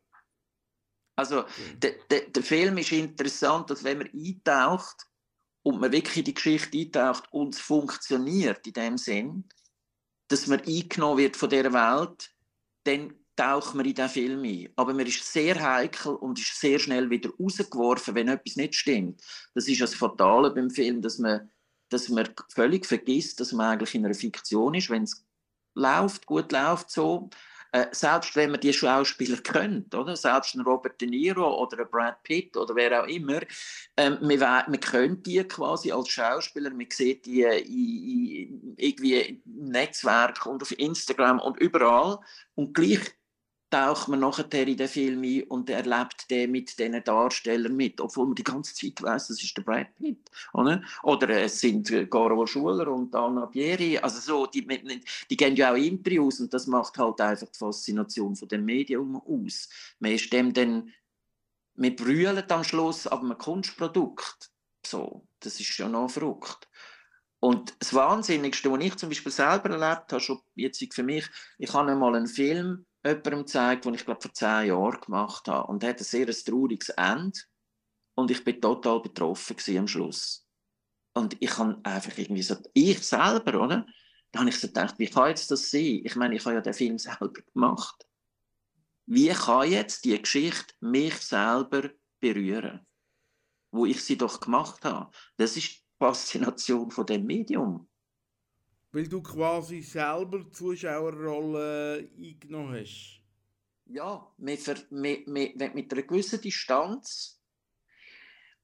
[1.17, 1.45] Also
[1.79, 5.07] der, der, der Film ist interessant, dass wenn man eintaucht
[5.63, 9.49] und man wirklich in die Geschichte eintaucht und es funktioniert in dem Sinn,
[10.29, 12.35] dass man eingenommen wird von dieser Welt,
[12.85, 14.69] dann taucht man in diesen Film ein.
[14.77, 19.23] Aber man ist sehr heikel und ist sehr schnell wieder rausgeworfen, wenn etwas nicht stimmt.
[19.55, 21.51] Das ist das Fatale beim Film, dass man,
[21.91, 24.91] dass man völlig vergisst, dass man eigentlich in einer Fiktion ist.
[24.91, 25.25] Wenn es
[25.75, 27.29] läuft, gut läuft so,
[27.73, 30.17] äh, selbst wenn man die Schauspieler kennt, oder?
[30.17, 33.41] selbst ein Robert De Niro oder ein Brad Pitt oder wer auch immer,
[33.97, 40.47] ähm, man, kennt die quasi als Schauspieler, man sieht die in, in, irgendwie im Netzwerk
[40.47, 42.19] und auf Instagram und überall
[42.55, 43.01] und gleich
[43.71, 48.27] taucht man nachher in den Film ein und erlebt den mit diesen Darstellern mit, obwohl
[48.27, 50.31] man die ganze Zeit weiß, das ist der Brad Pitt.
[50.53, 54.67] Oder, oder es sind Garo Schuler und Anna Bieri, also so, die,
[55.29, 59.17] die gehen ja auch Interviews und das macht halt einfach die Faszination von dem Medium
[59.17, 59.69] aus.
[59.99, 60.93] Man ist dem dann,
[61.75, 64.51] wir brüllen am Schluss aber ein Kunstprodukt.
[64.87, 66.69] So, das ist ja noch verrückt.
[67.41, 71.27] Und das Wahnsinnigste, was ich zum Beispiel selber erlebt habe, schon jetzt für mich,
[71.59, 75.69] ich habe einmal einen Film jemandem gezeigt, den ich glaube vor zehn Jahren gemacht habe.
[75.69, 77.39] Und hat ein sehr trauriges Ende.
[78.15, 80.47] Und ich bin total betroffen am Schluss.
[81.15, 83.87] Und ich habe einfach irgendwie so, ich selber, oder?
[84.33, 86.03] Da habe ich so gedacht, wie kann jetzt das sein?
[86.05, 88.07] Ich meine, ich habe ja den Film selber gemacht.
[89.07, 91.91] Wie kann jetzt die Geschichte mich selber
[92.21, 92.87] berühren?
[93.71, 95.11] Wo ich sie doch gemacht habe.
[95.37, 97.89] Das ist die Faszination von dem Medium.
[98.97, 103.21] Weil du quasi selber die Zuschauerrolle eingenommen hast.
[103.85, 107.39] Ja, mit, mit, mit, mit einer gewissen Distanz,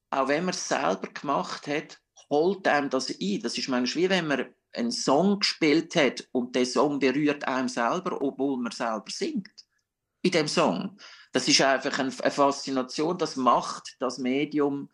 [0.09, 3.43] auch wenn man es selber gemacht hat, holt einem das ein.
[3.43, 7.69] Das ist manchmal wie wenn man einen Song gespielt hat und der Song berührt einem
[7.69, 9.67] selber, obwohl man selber singt.
[10.23, 10.97] In dem Song.
[11.33, 14.89] Das ist einfach eine Faszination, das macht das Medium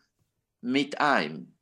[0.59, 1.57] mit einem.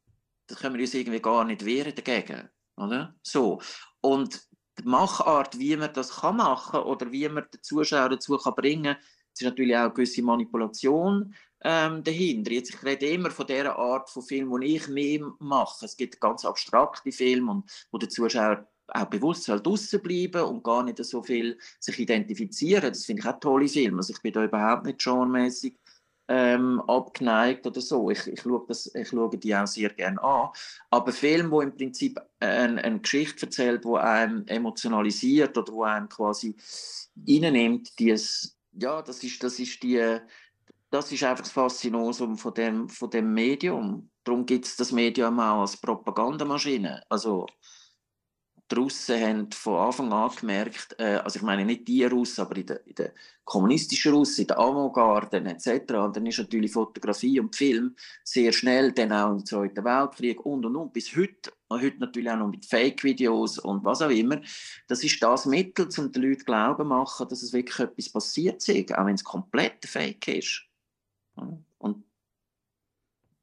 [0.47, 2.49] Das können wir uns irgendwie gar nicht wehren dagegen.
[2.77, 3.15] Oder?
[3.23, 3.61] So.
[4.01, 4.47] Und
[4.79, 8.95] die Machart, wie man das kann machen oder wie man den Zuschauer dazu kann bringen
[8.95, 12.51] kann, ist natürlich auch eine gewisse Manipulation ähm, dahinter.
[12.51, 15.85] Jetzt, ich rede immer von der Art von Film, die ich mehr mache.
[15.85, 20.83] Es gibt ganz abstrakte Filme, und, wo der Zuschauer auch bewusst draußen bleiben und gar
[20.83, 22.89] nicht so viel sich identifizieren.
[22.89, 23.97] Das finde ich auch tolle Filme.
[23.97, 25.75] Also ich bin da überhaupt nicht genremäßig
[26.27, 28.09] ähm, abgeneigt oder so.
[28.09, 30.49] Ich, ich, schaue das, ich schaue die auch sehr gerne an.
[30.89, 36.09] Aber Film, wo im Prinzip eine, eine Geschichte erzählt, wo einen emotionalisiert oder wo einen
[36.09, 36.55] quasi
[37.27, 40.19] reinnimmt, dieses, ja, das ist, das ist die,
[40.89, 44.09] das ist einfach das Faszinosum von dem, von dem Medium.
[44.23, 47.03] Darum gibt es das Medium auch als Propagandamaschine.
[47.09, 47.45] Also
[48.69, 52.58] die Russen haben von Anfang an gemerkt, äh, also ich meine nicht die Russen, aber
[52.58, 53.13] in der, in der
[53.45, 55.93] kommunistischen Russen, in der Avantgarde etc.
[55.93, 60.65] Und dann ist natürlich Fotografie und Film sehr schnell, dann auch im Zweiten Weltkrieg und
[60.65, 64.41] und und, bis heute, heute natürlich auch noch mit Fake-Videos und was auch immer.
[64.88, 68.93] Das ist das Mittel, um den Leuten glauben machen, dass es wirklich etwas passiert ist,
[68.93, 70.63] auch wenn es komplett Fake ist.
[71.36, 72.03] Und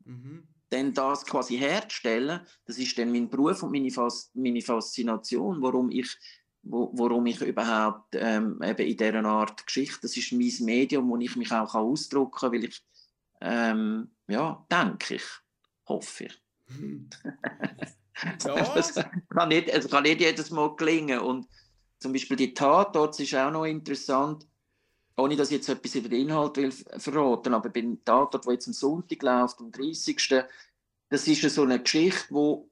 [0.05, 5.63] mhm dann das quasi herzustellen, das ist dann mein Beruf und meine, Fas meine Faszination,
[5.63, 6.17] warum ich,
[6.63, 11.17] wo, warum ich überhaupt ähm, eben in dieser Art Geschichte, das ist mein Medium, wo
[11.17, 12.83] ich mich auch ausdrücken kann, weil ich,
[13.41, 15.25] ähm, ja, denke ich,
[15.87, 16.43] hoffe ich.
[18.45, 18.55] Ja.
[18.77, 18.95] es,
[19.29, 21.49] kann nicht, kann nicht jedes Mal gelingen und
[21.99, 24.47] zum Beispiel die Tat dort ist auch noch interessant,
[25.17, 28.67] ohne dass ich jetzt etwas über den Inhalt will verraten, aber beim Tatort, wo jetzt
[28.67, 30.45] am Sonntag läuft, am 30.
[31.09, 32.71] Das ist so eine Geschichte, wo,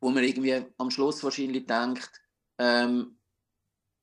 [0.00, 2.10] wo man irgendwie am Schluss wahrscheinlich denkt,
[2.58, 3.18] ähm,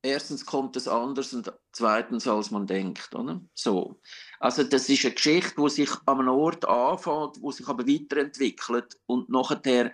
[0.02, 3.42] erstens kommt es anders und zweitens als man denkt, oder?
[3.54, 4.00] So.
[4.40, 8.98] Also das ist eine Geschichte, wo sich an einem Ort anfängt, wo sich aber weiterentwickelt
[9.06, 9.92] und nachher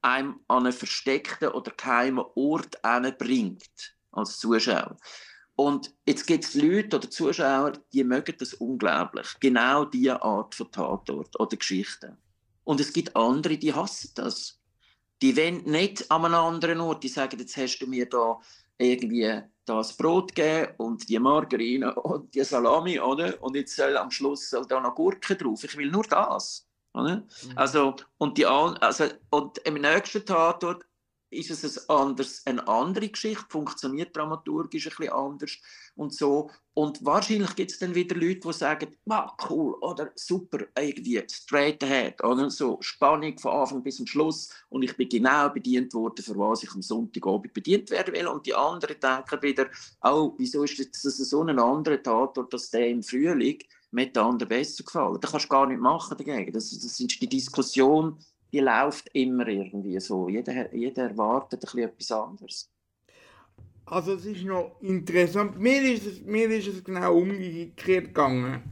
[0.00, 2.80] einem an einen versteckten oder geheimen Ort
[3.18, 4.96] bringt als Zuschauer.
[5.58, 9.26] Und jetzt gibt es Leute oder Zuschauer, die mögen das unglaublich.
[9.40, 12.16] Genau diese Art von Tatort oder Geschichte.
[12.62, 14.60] Und es gibt andere, die hassen das.
[15.20, 18.38] Die wollen nicht an einem anderen Ort, die sagen, jetzt hast du mir da
[18.78, 23.42] irgendwie das Brot gegeben und die Margarine und die Salami, oder?
[23.42, 25.64] Und jetzt soll am Schluss soll da noch Gurke drauf.
[25.64, 26.68] Ich will nur das.
[26.94, 27.16] Oder?
[27.16, 27.26] Mhm.
[27.56, 30.84] Also, und, die, also, und im nächsten Tatort
[31.30, 35.58] ist es ein anders, eine andere Geschichte, funktioniert dramaturgisch ein bisschen anders
[35.94, 36.50] und so.
[36.74, 41.82] Und wahrscheinlich gibt es dann wieder Leute, die sagen, wow, cool oder super, irgendwie straight
[41.82, 46.24] ahead oder so, Spannung von Anfang bis zum Schluss und ich bin genau bedient worden,
[46.24, 48.28] für was ich am Sonntagabend bedient werden will.
[48.28, 49.66] Und die anderen denken wieder,
[50.02, 53.58] oh, wieso ist das so ein anderer Tatort, dass der im Frühling
[53.90, 55.18] mit den anderen besser gefallen.
[55.20, 56.52] Da kannst du gar nicht machen dagegen.
[56.52, 58.18] Das, das ist die Diskussion,
[58.52, 60.28] die läuft immer irgendwie so.
[60.28, 62.70] Jeder, jeder erwartet ein bisschen etwas anderes.
[63.84, 65.58] Also es ist noch interessant.
[65.58, 68.62] Mir ist es, mir ist es genau umgekehrt gegangen.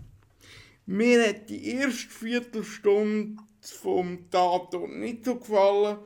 [0.84, 5.98] Mir hat die erste Viertelstunde vom Tatort nicht so gefallen.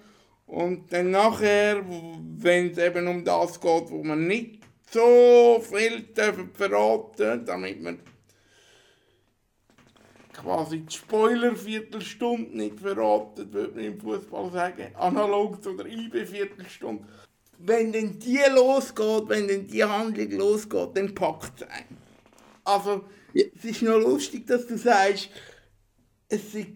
[0.46, 1.84] Und dann nachher,
[2.38, 6.08] wenn es eben um das geht, wo man nicht so viel
[6.54, 7.98] verraten damit man
[10.40, 17.04] quasi die Spoiler-Viertelstunde nicht verraten, würde man im Fußball sagen, analog zu der IB-Viertelstunde.
[17.58, 21.98] Wenn dann die losgeht, wenn dann die Handlung losgeht, dann packt es einen.
[22.64, 23.44] Also, ja.
[23.54, 25.28] es ist noch lustig, dass du sagst,
[26.28, 26.68] es ist,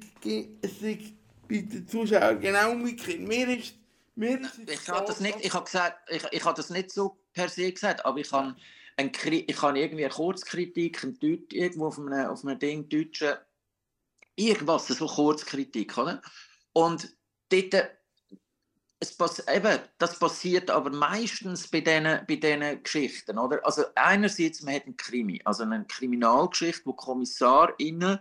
[1.48, 3.20] bei den Zuschauern genau umgekehrt.
[3.20, 3.74] Mir ist,
[4.14, 7.16] mir ist ich habe das nicht, ich habe gesagt, ich, ich habe das nicht so
[7.32, 8.54] per se gesagt, aber ich habe
[8.96, 9.12] ein,
[9.46, 13.34] ich habe irgendwie eine Kurzkritik, ein Deut, irgendwo auf einem, auf einem Ding, deutschen
[14.36, 16.20] irgendwas, so Kurzkritik, oder?
[16.72, 17.16] Und
[17.50, 17.90] dort,
[19.00, 23.64] es pass eben, das passiert aber meistens bei diesen bei diesen Geschichten, oder?
[23.64, 28.18] Also einerseits, man hat einen Krimi, also eine Kriminalgeschichte, wo KommissarInnen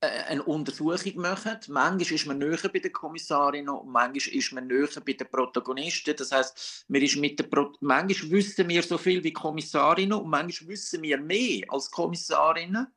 [0.00, 1.58] äh, eine Untersuchung machen.
[1.68, 6.14] Manchmal ist man näher bei den Kommissarinnen und manchmal ist man näher bei den Protagonisten.
[6.16, 10.28] Das heißt, man ist mit der Pro manchmal wissen wir so viel wie Kommissarinnen und
[10.28, 12.88] manchmal wissen wir mehr als Kommissarinnen.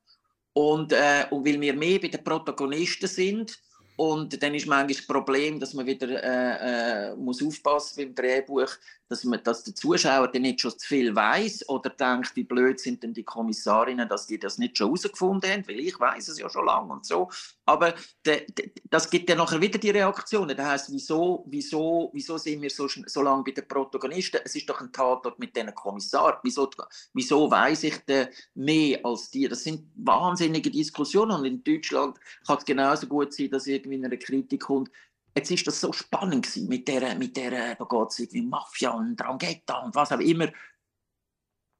[0.60, 3.58] Und, äh, und weil wir mehr bei den Protagonisten sind,
[3.96, 8.70] und dann ist manchmal das Problem, dass man wieder äh, äh, muss aufpassen beim Drehbuch,
[9.10, 12.80] dass, man, dass der Zuschauer dann nicht schon zu viel weiß oder denkt, wie blöd
[12.80, 16.40] sind denn die Kommissarinnen, dass die das nicht schon herausgefunden haben, weil ich weiß es
[16.40, 17.30] ja schon lange und so.
[17.66, 17.94] Aber
[18.26, 20.56] de, de, das gibt dann nachher wieder die Reaktionen.
[20.56, 24.42] Das heißt, wieso, wieso, wieso sind wir so, so lange bei den Protagonisten?
[24.44, 26.38] Es ist doch ein Tatort mit diesen Kommissaren.
[26.44, 26.70] Wieso,
[27.14, 29.48] wieso weiß ich denn mehr als die?
[29.48, 34.06] Das sind wahnsinnige Diskussionen und in Deutschland kann es genauso gut sein, dass irgendwie in
[34.06, 34.90] einer Kritik kommt,
[35.36, 39.16] Jetzt ist das so spannend mit der, mit der, da geht es irgendwie Mafia und
[39.16, 40.52] Drangheta und was auch immer.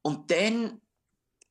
[0.02, 0.82] Und dann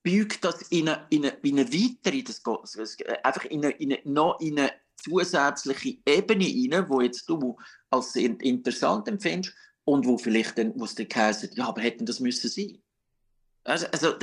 [0.02, 3.92] bügt das in eine, in eine, in eine weitere, das geht, einfach in eine, in
[3.92, 7.56] eine, noch in eine zusätzliche Ebene rein, wo jetzt du
[7.90, 12.06] als sehr interessant empfindest und wo vielleicht dann, wo es dann heisst, ja, aber hätten
[12.06, 12.82] das müssen sein.
[13.64, 14.14] Also, also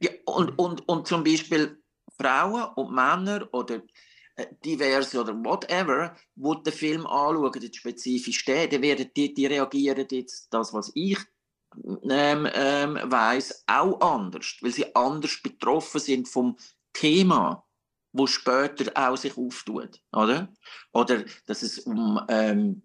[0.00, 1.82] ja, und, und, und zum Beispiel
[2.18, 3.82] Frauen und Männer oder äh,
[4.64, 10.52] diverse oder whatever, wo den Film anschauen, spezifisch der, dann werden die, die reagieren jetzt
[10.52, 11.18] das, was ich
[12.08, 16.56] ähm, ähm, weiß, auch anders, weil sie anders betroffen sind vom
[16.92, 17.64] Thema,
[18.12, 20.52] wo später auch sich auftut, oder?
[20.92, 22.82] Oder dass es um ähm,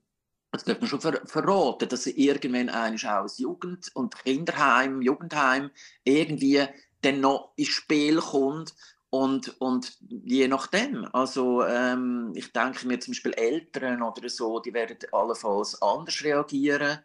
[0.52, 5.70] das darf man schon ver verraten, dass irgendwann eigentlich auch das Jugend- und Kinderheim, Jugendheim
[6.04, 6.66] irgendwie
[7.02, 8.74] dann noch ins Spiel kommt
[9.12, 14.74] und, und je nachdem, also ähm, ich denke mir zum Beispiel Eltern oder so, die
[14.74, 17.00] werden allenfalls anders reagieren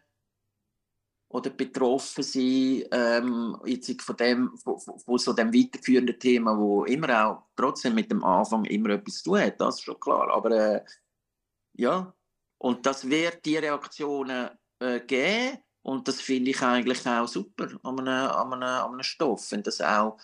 [1.29, 7.27] oder betroffen sein, ähm, jetzt von dem, von, von, so dem weiterführenden Thema, wo immer
[7.27, 10.29] auch trotzdem mit dem Anfang immer etwas zu tun hat, das ist schon klar.
[10.31, 10.85] Aber äh,
[11.73, 12.13] ja,
[12.59, 17.99] und das wird die Reaktionen äh, geben und das finde ich eigentlich auch super an
[17.99, 20.19] einem, an einem, an einem Stoff, wenn das auch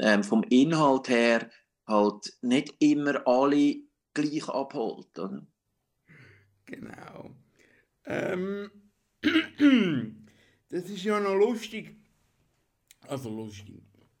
[0.00, 1.50] ähm, vom Inhalt her
[1.86, 3.76] halt nicht immer alle
[4.14, 5.18] gleich abholt.
[5.18, 5.46] Oder?
[6.66, 7.30] Genau.
[8.06, 8.70] Ähm,
[10.68, 11.96] das ist ja noch lustig.
[13.08, 13.82] Also lustig.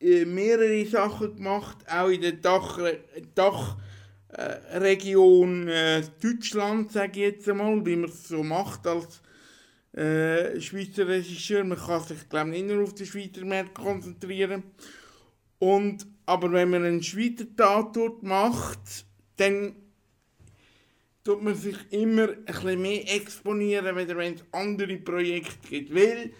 [0.00, 3.78] äh, mehrere Sachen gemacht, auch in der Dachregion Dach,
[5.66, 9.22] äh, Deutschland, sage ich jetzt einmal, wie man es so macht als
[9.98, 11.64] äh, Schweizer Regisseur.
[11.64, 14.62] Man kann sich, glaube nicht nur auf den Schweizer Markt konzentrieren.
[15.58, 19.06] Und, aber wenn man einen Schweizer Tatort macht,
[19.36, 19.74] dann
[21.24, 25.94] tut man sich immer bisschen mehr exponieren, wenn es andere Projekte gibt.
[25.94, 26.32] Weil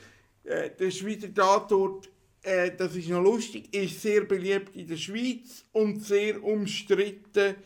[0.45, 2.09] äh, der Schweizer Tatort,
[2.43, 7.57] äh, das ist noch lustig, ist sehr beliebt in der Schweiz und sehr umstritten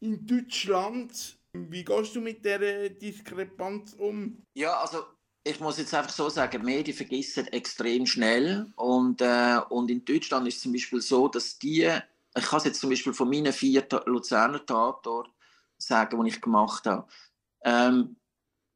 [0.00, 1.39] in Deutschland.
[1.52, 4.42] Wie gehst du mit dieser Diskrepanz um?
[4.54, 5.04] Ja, also
[5.42, 8.66] ich muss jetzt einfach so sagen, Medien vergessen extrem schnell.
[8.76, 11.90] Und, äh, und in Deutschland ist es zum Beispiel so, dass die,
[12.36, 15.30] ich kann es jetzt zum Beispiel von meinen vier Luzerner Tatort
[15.78, 17.08] sagen, die ich gemacht habe.
[17.64, 18.16] Ähm,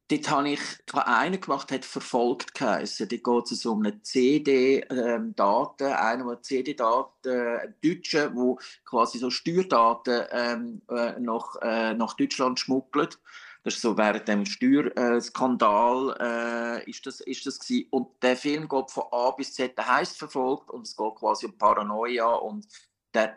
[0.09, 3.07] dort habe ich, ich einen gemacht, hat verfolgt geheißen.
[3.07, 9.29] Dort geht es um eine CD-Daten, ähm, einer, der CD-Daten, äh, Deutsche, wo quasi so
[9.29, 13.19] Steuerdaten ähm, äh, nach, äh, nach Deutschland schmuggelt.
[13.63, 17.87] Das ist so während dem Steuerskandal äh, ist das, ist das gewesen.
[17.89, 21.47] Und der Film geht von A bis Z, der heißt verfolgt und es geht quasi
[21.47, 22.67] um Paranoia und
[23.15, 23.35] der,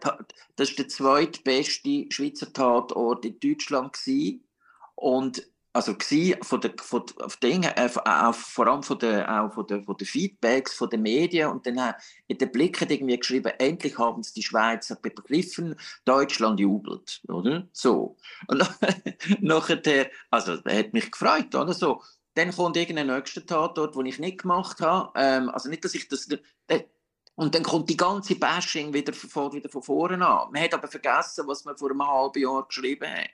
[0.56, 4.44] das ist der zweitbeste Schweizer Tatort in Deutschland gewesen.
[4.96, 5.94] und also
[6.42, 9.96] von der, von, von Dingen, äh, auch, vor allem von der, auch von der, von
[9.96, 11.94] der Feedbacks von den Medien und dann
[12.26, 17.68] in den Blicken irgendwie geschrieben, endlich haben es die Schweizer begriffen, Deutschland jubelt, oder?
[17.72, 18.16] So.
[18.48, 18.64] Und
[19.40, 21.72] nachher, also, er hat mich gefreut, oder?
[21.72, 22.02] So.
[22.34, 25.10] Dann kommt irgendein nächster Tatort, den ich nicht gemacht habe.
[25.16, 26.28] Ähm, also nicht, dass ich das...
[26.68, 26.84] Äh,
[27.34, 30.50] und dann kommt die ganze Bashing wieder, wieder von vorne an.
[30.50, 33.30] Man hat aber vergessen, was man vor einem halben Jahr geschrieben hat.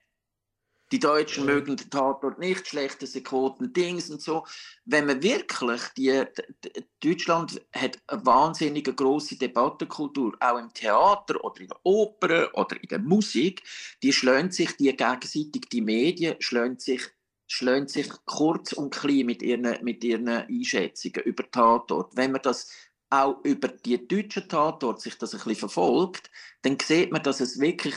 [0.92, 4.46] Die Deutschen mögen den Tatort nicht, schlechte Quoten, Dings und so.
[4.84, 6.24] Wenn man wirklich, die,
[6.62, 12.80] die, Deutschland hat eine wahnsinnige große Debattenkultur, auch im Theater oder in der Oper oder
[12.80, 13.62] in der Musik,
[14.02, 17.02] die schlönt sich die gegenseitig, die Medien schlönt sich
[17.46, 22.16] schlönt sich kurz und klein mit ihren, mit ihren Einschätzungen über Tatort.
[22.16, 22.70] Wenn man das
[23.10, 26.30] auch über die deutschen Tatort sich das ein bisschen verfolgt,
[26.62, 27.94] dann sieht man, dass es wirklich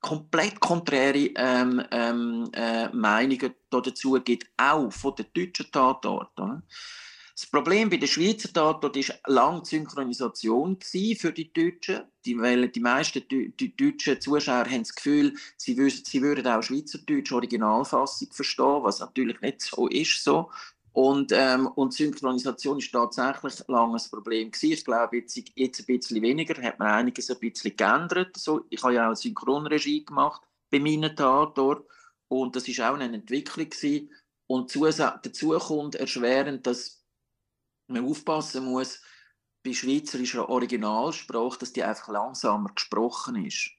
[0.00, 6.62] komplett konträre ähm, ähm, äh, Meinungen dazu gibt, auch von den deutschen Tatorten.
[7.38, 12.00] Das Problem bei den Schweizer Tatort war lange Synchronisation für die Deutschen.
[12.24, 16.62] Die, weil die meisten die, die deutschen Zuschauer haben das Gefühl, sie, sie würden auch
[16.64, 20.24] Schweizerdeutsch Originalfassung verstehen, was natürlich nicht so ist.
[20.24, 20.50] So.
[20.98, 24.72] Und, ähm, und Synchronisation ist tatsächlich ein Problem gewesen.
[24.72, 28.36] Ich glaube, jetzt, jetzt ein bisschen weniger, hat man einiges ein bisschen geändert.
[28.36, 31.88] So, ich habe ja auch Synchronregie gemacht bei meinen Tatort
[32.26, 34.10] und das ist auch eine Entwicklung gewesen.
[34.48, 37.04] Und dazu kommt erschwerend, dass
[37.86, 39.00] man aufpassen muss,
[39.62, 43.70] bei schweizerischer Originalsprache, dass die einfach langsamer gesprochen ist.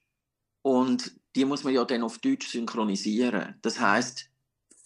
[0.62, 3.58] Und die muss man ja dann auf Deutsch synchronisieren.
[3.60, 4.30] Das heißt,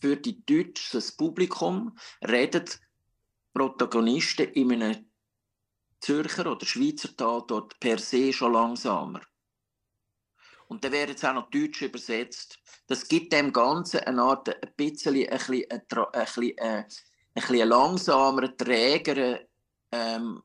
[0.05, 2.69] für die deutsches Publikum reden
[3.55, 5.11] Protagonisten in einem
[5.99, 9.23] Zürcher oder Schweizer Tatort per se schon langsamer.
[10.69, 12.59] Und dann werden jetzt auch noch Deutsch übersetzt.
[12.87, 16.87] Das gibt dem Ganzen eine Art, ein bisschen, ein bisschen, ein bisschen, äh, ein
[17.33, 19.39] bisschen langsamer, trägeren
[19.91, 20.43] ähm,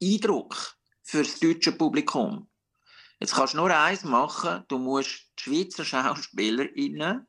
[0.00, 2.48] Eindruck für das deutsche Publikum.
[3.18, 7.26] Jetzt kannst du nur eins machen, du musst die Schweizer SchauspielerInnen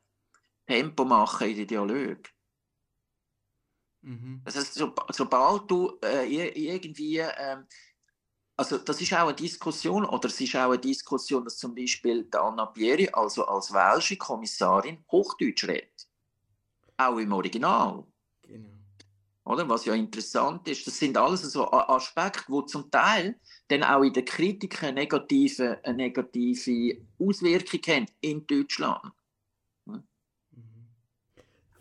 [0.65, 2.29] Tempo machen in den Dialog.
[4.01, 4.41] Mhm.
[4.43, 7.57] Also, so, sobald du äh, irgendwie, äh,
[8.57, 12.27] also das ist auch eine Diskussion, oder es ist auch eine Diskussion, dass zum Beispiel
[12.31, 16.07] Anna Pieri, also als welsche Kommissarin, Hochdeutsch redet.
[16.97, 18.03] Auch im Original.
[18.43, 18.69] Genau.
[19.45, 19.67] Oder?
[19.67, 24.13] Was ja interessant ist, das sind alles so Aspekte, die zum Teil dann auch in
[24.13, 29.11] der Kritik eine negative, eine negative Auswirkung haben in Deutschland.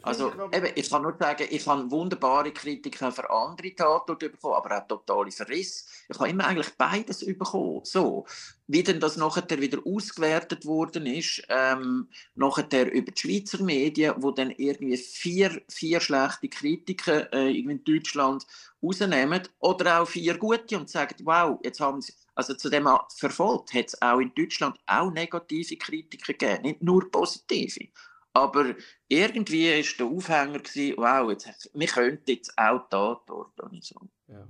[0.03, 4.79] Also, eben, ich kann nur sagen, ich habe wunderbare Kritiken für andere Tatorte bekommen, aber
[4.79, 5.87] auch totale Verriss.
[6.09, 7.81] Ich habe immer eigentlich beides bekommen.
[7.85, 8.27] So.
[8.67, 14.31] Wie denn das nachher wieder ausgewertet worden ist, ähm, nachher über die Schweizer Medien, wo
[14.31, 18.47] dann irgendwie vier, vier schlechte Kritiken äh, in Deutschland
[18.83, 23.75] rausnehmen oder auch vier gute und sagen, wow, jetzt haben sie, also zu dem verfolgt,
[23.75, 27.89] hat es auch in Deutschland auch negative Kritiken gegeben, nicht nur positive.
[28.33, 28.75] Aber
[29.09, 34.01] irgendwie war der Aufhänger, gewesen, wow, jetzt, wir könnten jetzt auch da, dort und so.
[34.29, 34.47] Ja.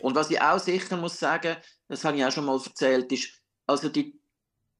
[0.00, 1.56] Und was ich auch sicher muss sagen,
[1.88, 4.18] das habe ich auch schon mal erzählt, ist, also die,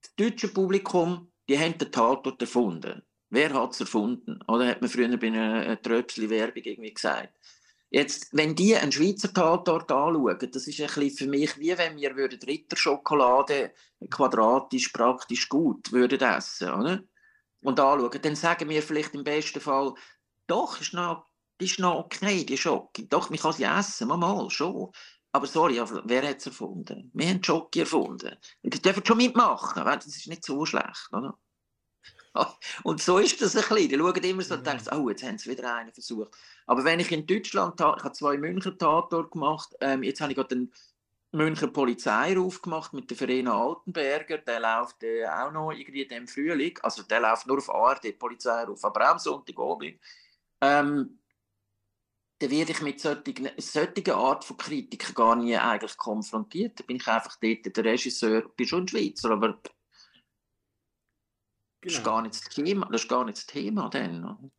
[0.02, 3.02] das deutsche Publikum, die haben den Tatort erfunden.
[3.30, 4.40] Wer hat es erfunden?
[4.48, 7.34] Oder hat man früher bei einer Tröpfchen-Werbung irgendwie gesagt.
[7.90, 11.96] Jetzt, wenn die einen Schweizer Tatort anschauen, das ist ein bisschen für mich wie wenn
[11.96, 13.72] wir Ritterschokolade
[14.10, 17.04] quadratisch praktisch gut würden essen, oder?
[17.64, 19.94] Und anschauen, dann sagen wir vielleicht im besten Fall,
[20.46, 21.26] doch, ist noch,
[21.58, 23.06] ist noch okay, die Schocke.
[23.06, 24.92] Doch, man kann sie essen, mal, mal schon.
[25.32, 27.10] Aber sorry, wer hat es erfunden?
[27.14, 28.36] Wir haben Schocke erfunden.
[28.62, 31.08] Die dürfen schon mitmachen, das ist nicht so schlecht.
[31.12, 31.36] Oder?
[32.84, 33.88] Und so ist das ein bisschen.
[33.88, 36.36] Die schauen immer so und denken, oh, jetzt haben sie wieder einen versucht.
[36.66, 40.36] Aber wenn ich in Deutschland, ich habe zwei München Tatort gemacht, ähm, jetzt habe ich
[40.36, 40.72] gerade einen
[41.34, 44.38] München Polizeiruf gemacht mit der Verena Altenberger.
[44.38, 46.78] Der läuft äh, auch noch irgendwie in dem Frühling.
[46.82, 49.98] Also der läuft nur auf ARD Polizeiruf, aber auch am Sonntagabend.
[50.60, 51.18] Ähm,
[52.38, 56.80] dann werde ich mit solchen, solchen Art von Kritik gar nie eigentlich konfrontiert.
[56.80, 59.60] Da bin ich einfach dort der Regisseur, bin schon ein Schweizer, aber genau.
[61.82, 62.10] das, ist genau.
[62.10, 64.50] gar nicht das, Thema, das ist gar nicht das Thema dann.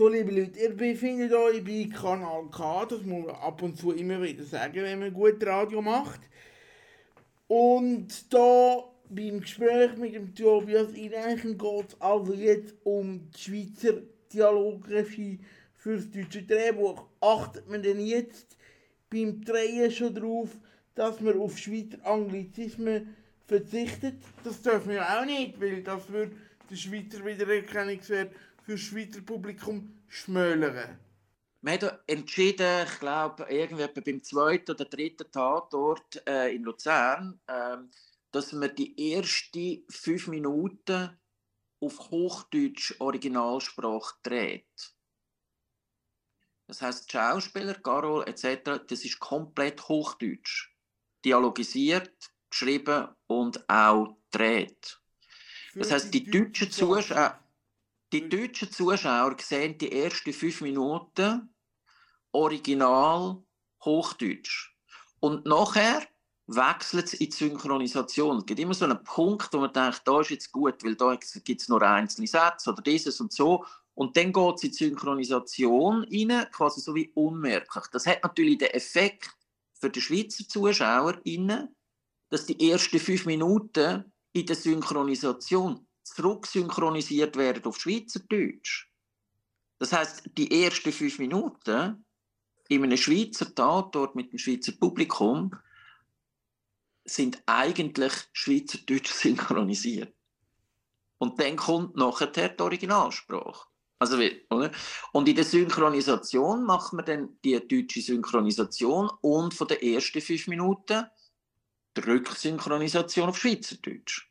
[0.00, 3.92] So, liebe Leute, ihr befindet euch bei Kanal K, das muss man ab und zu
[3.92, 6.22] immer wieder sagen, wenn man gut Radio macht.
[7.48, 14.00] Und da beim Gespräch mit dem Tobias Ineichen geht es also jetzt um die Schweizer
[14.32, 15.38] Dialogregie
[15.74, 17.04] für das deutsche Drehbuch.
[17.20, 18.56] Achtet man denn jetzt
[19.10, 20.48] beim Drehen schon darauf,
[20.94, 23.14] dass man auf Schweizer Anglizismen
[23.46, 24.14] verzichtet?
[24.44, 26.32] Das dürfen wir auch nicht, weil das würde
[26.70, 28.32] den Schweizer Wiedererkennungswert
[28.70, 31.00] für das Schweizer Publikum schmälern.
[31.62, 37.78] Wir haben entschieden, ich glaube, irgendwie beim zweiten oder dritten Tatort äh, in Luzern, äh,
[38.30, 41.18] dass man die ersten fünf Minuten
[41.80, 44.94] auf Hochdeutsch Originalsprache dreht.
[46.68, 50.72] Das heißt, Schauspieler, Carol etc., das ist komplett Hochdeutsch.
[51.24, 52.12] Dialogisiert,
[52.48, 55.00] geschrieben und auch dreht.
[55.74, 57.38] Das heißt, die deutschen Zuschauer,
[58.12, 61.54] die deutschen Zuschauer sehen die ersten fünf Minuten
[62.32, 63.42] original
[63.84, 64.74] Hochdeutsch.
[65.20, 66.02] Und nachher
[66.46, 68.38] wechselt es in die Synchronisation.
[68.38, 71.16] Es gibt immer so einen Punkt, wo man denkt, da ist jetzt gut, weil da
[71.44, 73.64] gibt es nur einzelne Sätze oder dieses und so.
[73.94, 77.84] Und dann geht es in die Synchronisation rein, quasi so wie unmerklich.
[77.92, 79.30] Das hat natürlich den Effekt
[79.74, 81.20] für die Schweizer Zuschauer
[82.30, 88.88] dass die ersten fünf Minuten in der Synchronisation zurücksynchronisiert werden auf Schweizerdeutsch.
[89.78, 92.04] Das heißt, die ersten fünf Minuten
[92.68, 95.54] in einem Schweizer Tatort mit dem Schweizer Publikum
[97.04, 100.14] sind eigentlich Schweizerdeutsch synchronisiert.
[101.18, 103.68] Und dann kommt nachher die Originalsprache.
[103.98, 104.18] Also?
[105.12, 110.46] Und in der Synchronisation macht man dann die deutsche Synchronisation und von den ersten fünf
[110.48, 111.04] Minuten
[111.96, 114.29] die Rücksynchronisation auf Schweizerdeutsch.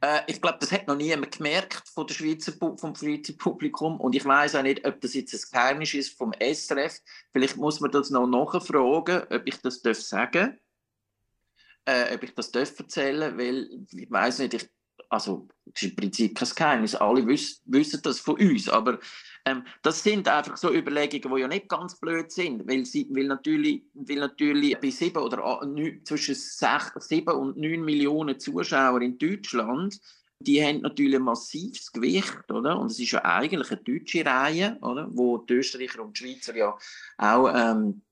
[0.00, 4.00] Äh, ich glaube, das hat noch niemand gemerkt von der Schweizer, vom Schweizer Publikum.
[4.00, 7.00] Und ich weiß auch nicht, ob das jetzt ein Geheimnis ist vom SRF.
[7.32, 10.58] Vielleicht muss man das noch nachfragen, ob ich das darf sagen
[11.88, 14.68] äh, ob ich das darf erzählen weil ich weiß nicht, ich,
[15.08, 18.98] also das ist im Prinzip kein Geheimnis, alle wiss, wissen das von uns, aber
[19.44, 23.26] ähm, das sind einfach so Überlegungen, die ja nicht ganz blöd sind, weil, sie, weil,
[23.26, 29.18] natürlich, weil natürlich bei sieben oder neun, zwischen sechs, sieben und neun Millionen Zuschauer in
[29.18, 29.98] Deutschland
[30.40, 32.78] die haben natürlich ein massives Gewicht, oder?
[32.78, 35.08] Und es ist ja eigentlich eine deutsche Reihe, oder?
[35.10, 36.78] Wo die Österreicher und die Schweizer ja
[37.16, 38.02] auch ähm,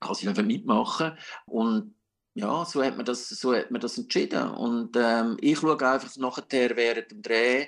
[0.00, 1.12] quasi mitmachen.
[1.46, 1.94] Und
[2.34, 4.50] ja, so hat man das, so hat man das entschieden.
[4.50, 7.66] Und ähm, ich schaue einfach nachher während dem Dreh,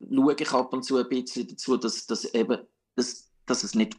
[0.00, 2.58] schaue ich ab und zu ein bisschen dazu, dass, dass, eben,
[2.96, 3.96] dass, dass es nicht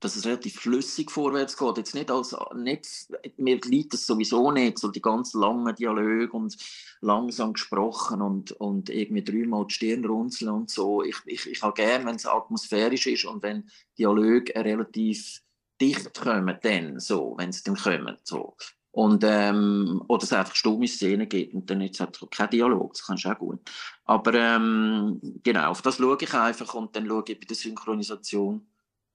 [0.00, 1.76] dass es relativ flüssig vorwärts geht.
[1.76, 2.88] Jetzt nicht als, nicht,
[3.36, 6.56] mir liegt es sowieso nicht, so die ganz langen Dialoge und
[7.02, 11.02] langsam gesprochen und, und irgendwie dreimal die Stirn runzeln und so.
[11.02, 13.68] Ich, ich, ich habe gerne, wenn es atmosphärisch ist und wenn
[13.98, 15.42] Dialoge relativ
[15.80, 18.16] dicht kommen, dann so, wenn sie dann kommen.
[18.22, 18.56] So.
[18.92, 23.06] Und, ähm, oder es einfach stumme Szenen gibt und dann jetzt halt kein Dialog, das
[23.06, 23.60] kannst du auch gut.
[24.04, 28.66] Aber ähm, genau, auf das schaue ich einfach und dann schaue ich bei der Synchronisation,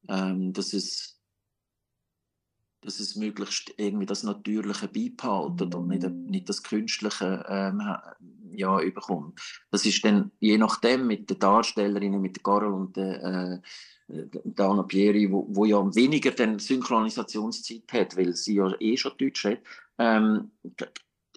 [0.07, 1.19] ähm, dass, es,
[2.81, 7.81] dass es möglichst irgendwie das Natürliche beibehaltet und nicht, nicht das Künstliche ähm,
[8.53, 9.41] ja, überkommt.
[9.71, 13.59] Das ist dann je nachdem mit den Darstellerinnen, mit Carol und der äh,
[14.07, 19.45] Dana Pieri, wo, wo ja weniger den Synchronisationszeit hat, weil sie ja eh schon Deutsch
[19.45, 19.59] hat,
[19.97, 20.51] ähm,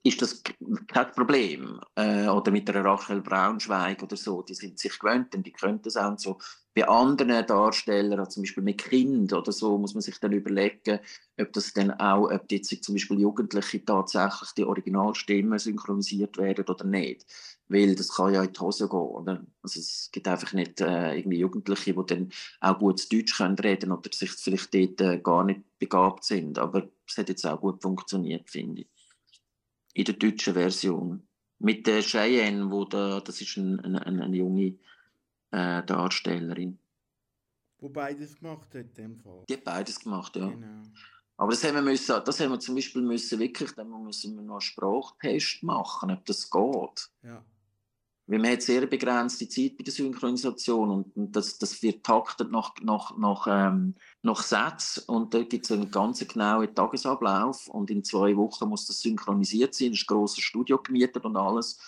[0.04, 0.42] ist das
[0.86, 1.80] kein Problem.
[1.96, 5.82] Äh, oder mit der Rachel Braunschweig oder so, die sind sich gewöhnt und die können
[5.82, 6.38] das auch so.
[6.74, 11.00] Bei anderen Darstellern, zum Beispiel mit Kind oder so, muss man sich dann überlegen,
[11.40, 16.84] ob das dann auch, ob jetzt zum Beispiel Jugendliche tatsächlich die Originalstimmen synchronisiert werden oder
[16.84, 17.26] nicht
[17.68, 18.98] weil das kann ja in die Hose gehen.
[18.98, 19.44] Oder?
[19.62, 23.92] Also es gibt einfach nicht äh, irgendwie Jugendliche, die dann auch gut Deutsch können reden
[23.92, 26.58] oder sich vielleicht dort äh, gar nicht begabt sind.
[26.58, 28.88] Aber es hat jetzt auch gut funktioniert, finde ich.
[29.94, 31.22] In der deutschen Version.
[31.58, 34.78] Mit der Cheyenne, wo da, das ist ein, ein, eine, eine junge
[35.50, 36.78] äh, Darstellerin.
[37.80, 39.44] Wo beides gemacht hat, in dem Fall.
[39.48, 40.48] Die hat beides gemacht, ja.
[40.48, 40.82] Genau.
[41.36, 44.42] Aber das haben wir, müssen, das haben wir zum Beispiel müssen wirklich, dann müssen wir
[44.42, 47.10] noch einen Sprachtest machen, ob das geht.
[47.22, 47.44] Ja.
[48.28, 52.74] Weil man hat sehr begrenzte Zeit bei der Synchronisation und das, das wird taktet nach,
[52.82, 58.04] nach, nach, ähm, nach Sätzen und da gibt es einen ganz genauen Tagesablauf und in
[58.04, 61.78] zwei Wochen muss das synchronisiert sein, es ist ein grosses Studio gemietet und alles.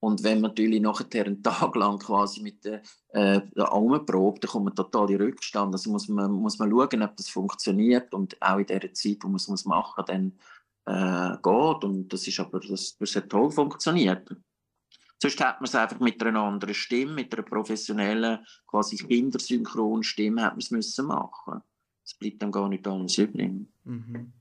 [0.00, 4.50] Und wenn man natürlich nachher einen Tag lang quasi mit der äh, Almen probt, dann
[4.50, 5.74] kommt man total in Rückstand.
[5.74, 9.26] Also muss man, muss man schauen, ob das funktioniert und auch in der Zeit, wo
[9.26, 10.38] man es machen muss, dann
[10.86, 11.84] äh, geht.
[11.84, 14.30] Und das ist aber, das, das hat toll funktioniert.
[15.20, 20.52] Sonst hat man es einfach mit einer anderen Stimme, mit einer professionellen, quasi Kindersynchronstimme, hat
[20.52, 21.60] man es müssen machen.
[22.04, 23.50] Es bleibt dann gar nicht anders übrig.
[23.84, 24.32] Mhm.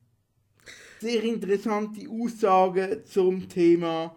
[0.99, 4.15] Sehr interessante Aussagen zum Thema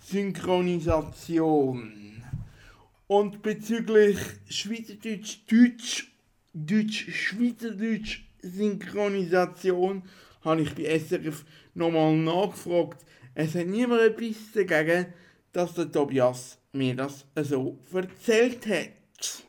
[0.00, 2.22] Synchronisation.
[3.06, 4.18] Und bezüglich
[4.48, 6.06] Schweizerdeutsch,
[6.52, 10.02] Deutsch, Schweizerdeutsch Synchronisation
[10.42, 11.44] habe ich bei SRF
[11.74, 13.04] nochmal nachgefragt.
[13.34, 15.06] Es hat niemand etwas dagegen,
[15.54, 19.44] dass der Tobias mir das so erzählt hat.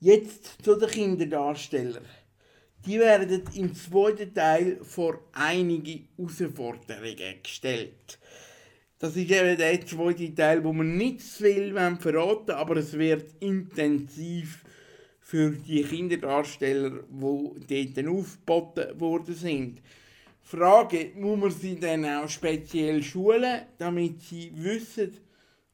[0.00, 2.06] Jetzt zu den Kinderdarstellern.
[2.86, 8.18] Die werden im zweiten Teil vor einige Herausforderungen gestellt.
[8.98, 13.34] Das ist eben der zweite Teil, wo man nicht zu viel verraten aber es wird
[13.40, 14.64] intensiv
[15.20, 19.82] für die Kinderdarsteller, die dort aufgeboten worden sind.
[20.40, 25.12] Frage, muss man sie dann auch speziell schulen, damit sie wissen,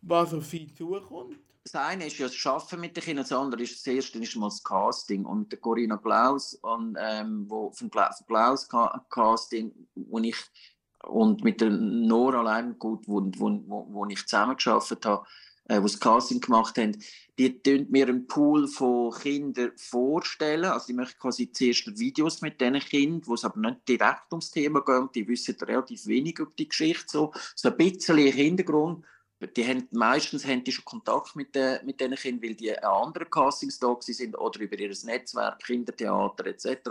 [0.02, 1.38] was auf sie zukommt?
[1.64, 4.34] Das eine ist ja das Arbeiten mit den Kindern, das andere ist das erste ist
[4.34, 5.24] mal das Casting.
[5.24, 8.68] Und der Corinna Klaus, und, ähm, wo, vom Klaus
[9.08, 10.36] Casting, wo ich
[11.04, 15.26] und mit der Nora Leimgut, wo, wo, wo, wo ich zusammengearbeitet habe,
[15.68, 16.96] äh, die das Casting gemacht haben,
[17.38, 20.66] die tun mir einen Pool von Kindern vorstellen.
[20.66, 24.50] Also die möchten quasi zuerst Videos mit diesen Kindern, wo es aber nicht direkt ums
[24.50, 25.14] Thema geht.
[25.14, 27.06] Die wissen relativ wenig über die Geschichte.
[27.08, 29.04] So, so ein bisschen Hintergrund.
[29.46, 33.06] Die haben, meistens haben die schon Kontakt mit, den, mit diesen Kindern, weil die an
[33.06, 36.90] anderen Castings da sind oder über ihr Netzwerk, Kindertheater etc.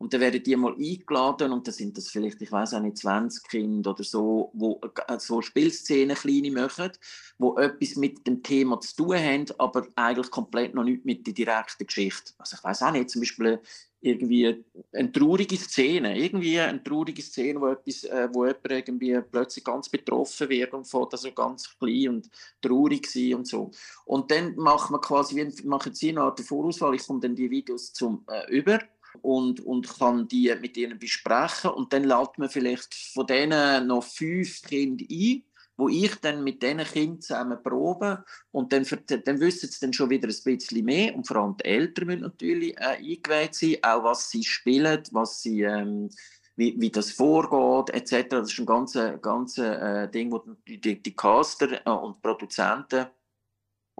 [0.00, 2.96] Und dann werden die mal eingeladen und dann sind das vielleicht, ich weiß auch nicht,
[2.96, 6.92] 20 Kinder oder so, wo äh, so Spielszenen kleine machen,
[7.36, 11.34] wo etwas mit dem Thema zu tun haben, aber eigentlich komplett noch nicht mit der
[11.34, 12.32] direkten Geschichte.
[12.38, 13.60] Also ich weiß auch nicht, zum Beispiel
[14.00, 19.64] irgendwie eine traurige Szene, irgendwie eine traurige Szene, wo, etwas, äh, wo jemand irgendwie plötzlich
[19.64, 22.30] ganz betroffen wird und von so ganz klein und
[22.62, 23.70] traurig sein und so.
[24.06, 27.92] Und dann machen wir quasi, machen Sie noch die Vorauswahl, ich komme dann die Videos
[27.92, 28.80] zum äh, über
[29.22, 31.70] und, und kann die mit ihnen besprechen.
[31.70, 35.42] Und dann lädt man vielleicht von denen noch fünf Kinder ein,
[35.80, 38.24] wo ich dann mit diesen Kindern zusammen probe.
[38.52, 38.86] Und dann,
[39.24, 41.14] dann wissen sie dann schon wieder ein bisschen mehr.
[41.14, 45.42] Und vor allem die Eltern müssen natürlich äh, eingeweiht sein, auch was sie spielen, was
[45.42, 45.62] sie...
[45.62, 46.10] Ähm,
[46.56, 48.28] wie, wie das vorgeht, etc.
[48.28, 53.06] Das ist ein ganzes ganze, äh, Ding, wo die, die Caster äh, und Produzenten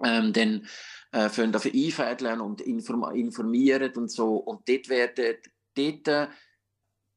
[0.05, 0.66] ähm, dann
[1.12, 4.37] äh, einfädeln und inform informieren und so.
[4.37, 5.37] Und dort werden,
[5.74, 6.28] dort, äh,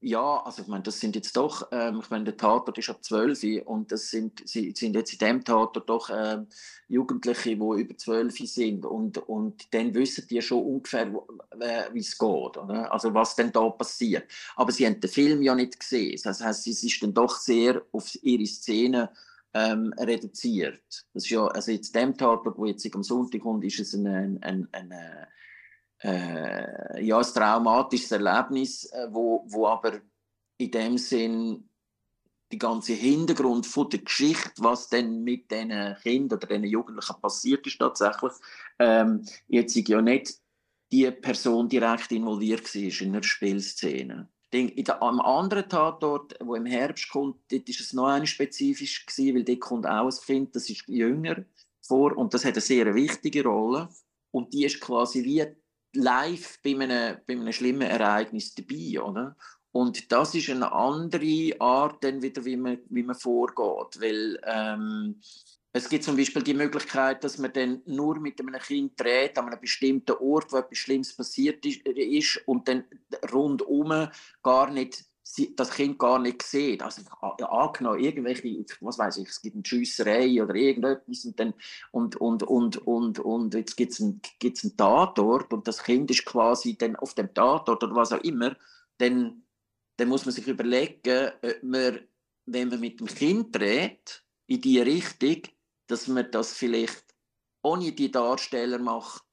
[0.04, 3.04] ja, also ich meine, das sind jetzt doch, ähm, ich meine, der Tatort ist ab
[3.04, 6.48] 12 und das sind, sie sind jetzt in dem Tatort doch ähm,
[6.90, 11.08] Jugendliche, die über 12 sind und, und dann wissen die schon ungefähr,
[11.60, 12.28] äh, wie es geht,
[12.58, 12.92] oder?
[12.92, 14.30] also was denn da passiert.
[14.58, 17.82] Aber sie haben den Film ja nicht gesehen, das heißt, es ist dann doch sehr
[17.94, 19.10] auf ihre Szene
[19.54, 21.06] ähm, reduziert.
[21.14, 24.06] Das ist ja, also jetzt dem Tatort, wo jetzt am Sonntag kommt, ist es ein,
[24.08, 24.94] ein, ein, ein
[26.04, 30.02] äh, ja, ein traumatisches Erlebnis, äh, wo, wo aber
[30.58, 31.70] in dem Sinn
[32.52, 37.66] die ganze Hintergrund von der Geschichte, was denn mit diesen Kindern oder diesen Jugendlichen passiert
[37.66, 38.34] ist tatsächlich,
[38.78, 40.36] ähm, jetzt ja nicht
[40.92, 44.30] die Person direkt involviert war in einer Spielszene.
[44.52, 49.04] In der, am anderen Tatort, wo im Herbst kommt, dort ist es noch eine spezifisch
[49.04, 51.44] gewesen, weil dort kommt auch ein Kind, das ist jünger
[51.82, 53.90] vor und das hat eine sehr wichtige Rolle
[54.30, 55.44] und die ist quasi wie
[55.94, 59.36] live bei einem, bei einem schlimmen Ereignis dabei, oder?
[59.72, 65.20] Und das ist eine andere Art, dann wieder, wie man, wie man vorgeht, weil ähm,
[65.76, 69.48] es gibt zum Beispiel die Möglichkeit, dass man dann nur mit einem Kind dreht an
[69.48, 72.84] einem bestimmten Ort, wo etwas Schlimmes passiert ist, und dann
[73.32, 74.10] rundum
[74.44, 75.06] gar nicht
[75.56, 76.82] das Kind gar nicht sieht.
[76.82, 81.54] Also angenommen, irgendwelche, was weiß ich, es gibt eine Schiesserei oder irgendetwas und, dann,
[81.92, 86.26] und, und, und, und, und jetzt gibt es einen, einen Tatort und das Kind ist
[86.26, 88.56] quasi dann auf dem Tatort oder was auch immer,
[88.98, 89.44] dann,
[89.98, 92.00] dann muss man sich überlegen, ob man,
[92.46, 95.42] wenn man mit dem Kind dreht, in die Richtung,
[95.88, 97.16] dass man das vielleicht
[97.64, 99.24] ohne die Darsteller macht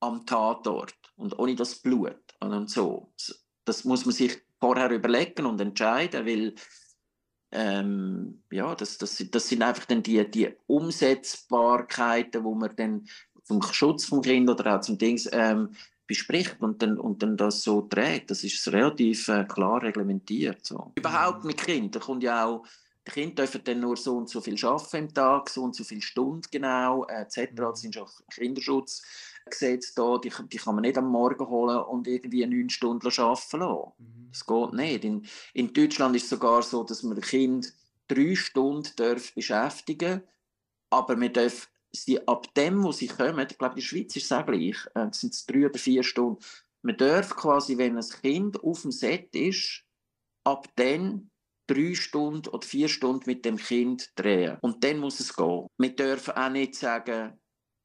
[0.00, 3.12] am Tatort und ohne das Blut und so.
[3.68, 6.54] Das muss man sich vorher überlegen und entscheiden, weil
[7.50, 13.06] ähm, ja, das, das, das sind einfach dann die, die Umsetzbarkeiten, wo man dann
[13.44, 15.70] zum Schutz vom Kind oder auch zum Dings ähm,
[16.06, 18.30] bespricht und dann, und dann das so trägt.
[18.30, 20.64] Das ist relativ äh, klar reglementiert.
[20.64, 20.92] So.
[20.96, 22.64] Überhaupt mit Kindern kommt ja auch
[23.08, 25.82] die Kinder dürfen dann nur so und so viel arbeiten im Tag, so und so
[25.84, 27.52] viele Stunden genau, äh, etc.
[27.52, 27.56] Mhm.
[27.56, 28.12] Das sind auch
[29.50, 33.60] Kinderschutzgesetze da, die, die kann man nicht am Morgen holen und irgendwie neun Stunden arbeiten
[33.60, 33.92] lassen.
[33.98, 34.28] Mhm.
[34.30, 35.04] Das geht nicht.
[35.04, 37.72] In, in Deutschland ist es sogar so, dass man Kind
[38.08, 40.22] drei Stunden darf beschäftigen
[40.90, 44.24] aber wir dürfen sie ab dem, wo sie kommen, ich glaube, in der Schweiz ist
[44.24, 46.42] es auch gleich, äh, sind es drei oder vier Stunden,
[46.82, 49.84] man darf quasi, wenn ein Kind auf dem Set ist,
[50.44, 51.30] ab dann
[51.66, 54.58] drei Stunden oder vier Stunden mit dem Kind drehen.
[54.60, 55.66] Und dann muss es gehen.
[55.76, 57.37] Wir dürfen auch nicht sagen,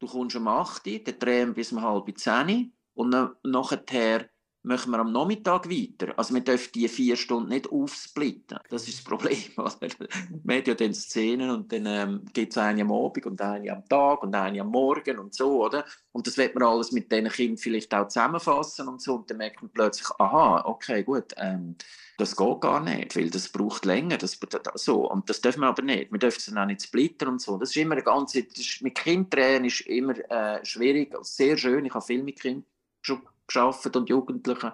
[0.04, 4.30] du kommst um 8 Uhr, dann drehen bis um halb 10 und nachher
[4.64, 6.14] machen wir am Nachmittag weiter.
[6.18, 8.60] Also wir dürfen die vier Stunden nicht aufsplitten.
[8.70, 9.38] Das ist das Problem.
[9.58, 13.72] wir haben ja dann Szenen und dann ähm, gibt es eine am Abend und eine
[13.72, 15.86] am Tag und eine am Morgen und so, oder?
[16.14, 19.16] Und das wird man alles mit diesen Kindern vielleicht auch zusammenfassen und so.
[19.16, 21.76] Und dann merkt man plötzlich, aha, okay, gut, ähm,
[22.18, 24.18] das geht gar nicht, weil das braucht länger.
[24.18, 24.40] Das,
[24.76, 25.10] so.
[25.10, 26.12] Und das dürfen wir aber nicht.
[26.12, 27.58] Wir dürfen es dann auch nicht splittern und so.
[27.58, 28.46] Das ist immer eine ganze,
[28.82, 31.86] mit Kindtränen ist immer äh, schwierig, sehr schön.
[31.86, 32.66] Ich habe viel mit Kindern
[33.02, 34.72] schon geschafft und Jugendlichen.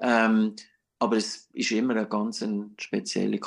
[0.00, 0.54] Ähm,
[1.00, 3.38] aber es ist immer ein ganz ein spezieller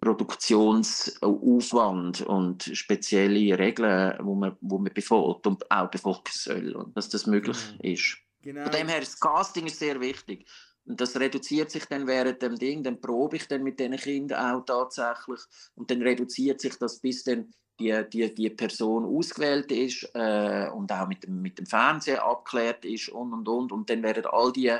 [0.00, 7.08] Produktionsaufwand und spezielle Regeln, wo man, wo man befolgt und auch befolgen soll, und dass
[7.08, 7.92] das möglich mhm.
[7.92, 8.18] ist.
[8.42, 8.64] Genau.
[8.64, 10.48] Von dem her, das Casting ist sehr wichtig.
[10.84, 14.56] Und das reduziert sich dann während dem Ding, dann probe ich dann mit diesen Kindern
[14.56, 15.40] auch tatsächlich
[15.74, 20.90] und dann reduziert sich das bis dann die, die, die Person ausgewählt ist äh, und
[20.92, 23.72] auch mit dem, mit dem Fernsehen abgeklärt ist und und und.
[23.72, 24.74] Und dann werden all die,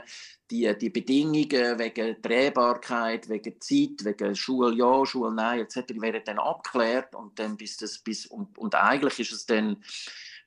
[0.51, 6.01] die, die Bedingungen wegen Drehbarkeit, wegen Zeit, wegen Schuljahr, Schulnein etc.
[6.01, 9.83] werden dann abgeklärt und dann bis das bis und, und eigentlich ist es dann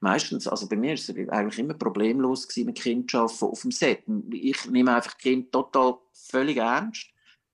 [0.02, 3.72] meistens, also bei mir ist es eigentlich immer problemlos gewesen, mit Kind arbeiten auf dem
[3.72, 4.04] Set.
[4.32, 7.08] Ich nehme einfach Kind total völlig ernst.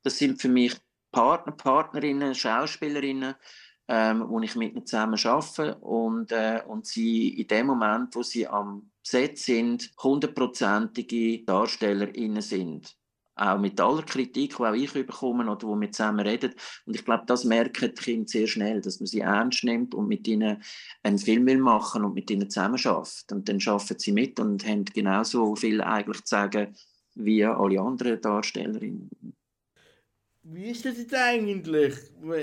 [0.03, 0.73] Das sind für mich
[1.11, 3.35] Partner, Partnerinnen, Schauspielerinnen
[3.87, 8.23] ähm, wo ich mit ihnen zusammen arbeite und, äh, und sie in dem Moment, wo
[8.23, 12.97] sie am Set sind, hundertprozentige DarstellerInnen sind.
[13.35, 16.55] Auch mit aller Kritik, die auch ich bekomme oder wo wir zusammen reden.
[16.85, 20.07] Und ich glaube, das merken die Kinder sehr schnell, dass man sie ernst nimmt und
[20.07, 20.61] mit ihnen
[21.03, 23.31] einen Film will machen und mit ihnen zusammen schafft.
[23.31, 26.75] Und dann arbeiten sie mit und haben genauso viel eigentlich zu sagen
[27.13, 29.09] wie alle anderen Darstellerinnen
[30.53, 31.93] wie ist das jetzt eigentlich?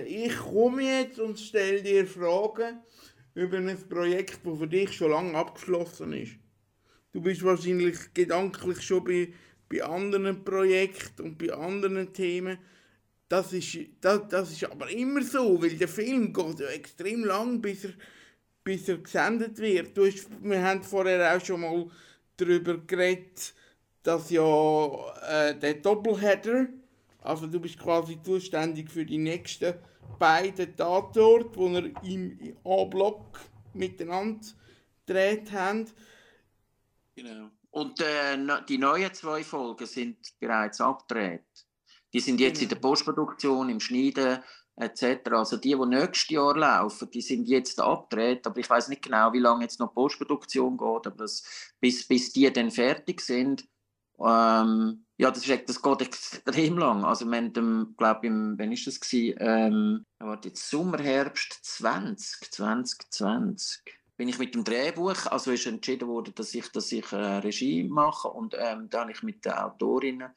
[0.07, 2.81] Ich komme jetzt und stelle dir Fragen
[3.35, 6.33] über ein Projekt, das für dich schon lange abgeschlossen ist.
[7.13, 9.33] Du bist wahrscheinlich gedanklich schon bei,
[9.69, 12.59] bei anderen Projekten und bei anderen Themen.
[13.29, 17.61] Das ist, das, das ist aber immer so, weil der Film geht ja extrem lang,
[17.63, 17.93] bis er,
[18.63, 19.97] bis er gesendet wird.
[19.97, 21.91] Du hast, wir haben vorher auch schon mal
[22.37, 23.55] darüber geredet,
[24.03, 26.69] dass ja äh, der Doppelheader
[27.25, 29.75] also du bist quasi zuständig für die nächsten
[30.19, 33.41] beiden Tatorte, wo wir im A-Block
[33.73, 34.47] miteinander
[35.07, 35.87] gedreht haben.
[37.17, 37.51] Genau.
[37.71, 38.37] Und äh,
[38.69, 41.43] die neuen zwei Folgen sind bereits abgedreht.
[42.13, 42.91] Die sind jetzt in der genau.
[42.91, 44.39] Postproduktion, im Schneiden
[44.77, 45.31] etc.
[45.33, 49.33] Also die, die nächstes Jahr laufen, die sind jetzt abgedreht, aber ich weiß nicht genau,
[49.33, 51.43] wie lange jetzt noch Postproduktion geht, aber das,
[51.81, 53.67] bis, bis die dann fertig sind,
[54.19, 57.05] ähm, ja, das, ist, das geht extrem lang.
[57.05, 59.01] Also, wir haben, glaube ich, wann war das?
[59.01, 59.37] Gewesen?
[59.39, 63.83] Ähm, warte, jetzt Sommer, Herbst 20, 2020
[64.17, 67.85] bin ich mit dem Drehbuch, also ist entschieden worden, dass ich, dass ich äh, Regie
[67.85, 70.31] mache und ähm, da habe ich mit den Autorinnen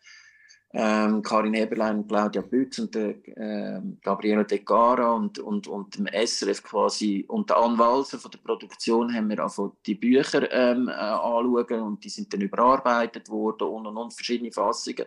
[0.74, 6.08] ähm, Karin Heberlein, Claudia Bütz und der, äh, Gabriele De Gara und, und, und dem
[6.08, 10.90] SRF quasi und der Anne Walser von der Produktion haben wir also die Bücher ähm,
[10.90, 15.06] äh, anschauen und die sind dann überarbeitet worden und, und, und verschiedene Fassungen.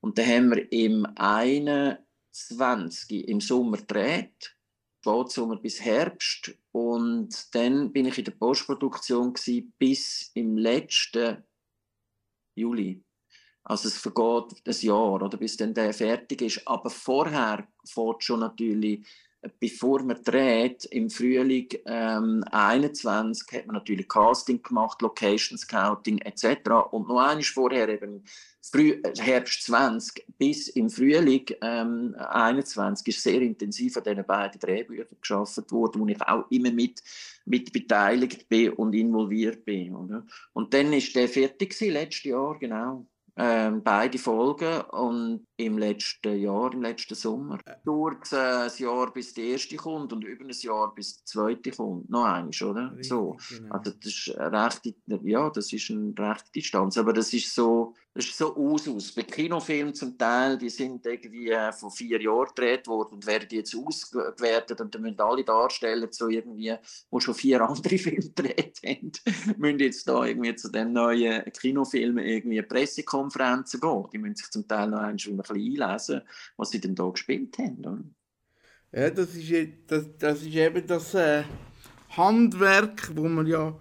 [0.00, 3.28] Und dann haben wir im 21.
[3.28, 4.56] im Sommer gedreht,
[5.00, 9.34] Spätsommer bis Herbst und dann bin ich in der Postproduktion
[9.78, 11.44] bis im letzten
[12.54, 13.02] Juli.
[13.64, 16.66] Also es vergeht ein Jahr, oder, bis dann der fertig ist.
[16.66, 19.06] Aber vorher fährt schon natürlich,
[19.60, 26.70] bevor man dreht, im Frühling ähm, 21 hat man natürlich Casting gemacht, Location Scouting etc.
[26.90, 28.24] Und noch eines vorher eben
[28.64, 35.16] Früh, Herbst 20 bis im Frühling ähm, 21 ist sehr intensiv an diesen beiden Drehbüchern
[35.20, 37.02] geschaffen worden, wo ich auch immer mit,
[37.44, 39.96] mit beteiligt bin und involviert bin.
[39.96, 40.24] Oder?
[40.52, 43.06] Und dann ist der fertig letztes Jahr, genau
[43.36, 47.58] ähm, beide Folgen und im letzten Jahr, im letzten Sommer.
[47.84, 51.24] Dauert es äh, ein Jahr, bis die erste kommt und über ein Jahr, bis die
[51.24, 52.10] zweite kommt.
[52.10, 52.90] Noch eins, oder?
[52.90, 53.36] Richtig, so.
[53.48, 53.74] Genau.
[53.74, 57.94] Also das ist eine rechte, ja, das ist eine rechte Distanz, aber das ist so,
[58.14, 59.12] das ist so Usus.
[59.12, 63.48] Bei Kinofilmen zum Teil, die sind irgendwie äh, vor vier Jahren gedreht worden und werden
[63.50, 66.74] jetzt ausgewertet und dann müssen alle Darsteller so irgendwie,
[67.10, 69.12] wo schon vier andere Filme gedreht haben,
[69.56, 74.04] müssen jetzt da irgendwie zu den neuen Kinofilmen irgendwie Pressekonferenzen gehen.
[74.12, 76.20] Die müssen sich zum Teil noch ein bisschen einlesen,
[76.58, 77.78] was sie denn da gespielt haben.
[77.78, 78.04] Oder?
[78.92, 81.44] Ja, das ist, das, das ist eben das äh,
[82.10, 83.74] Handwerk, wo man ja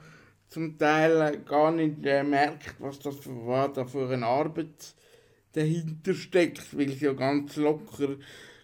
[0.52, 4.94] zum Teil gar nicht äh, merkt, was das für, was da für eine Arbeit
[5.54, 8.18] dahinter steckt, weil es ja ganz locker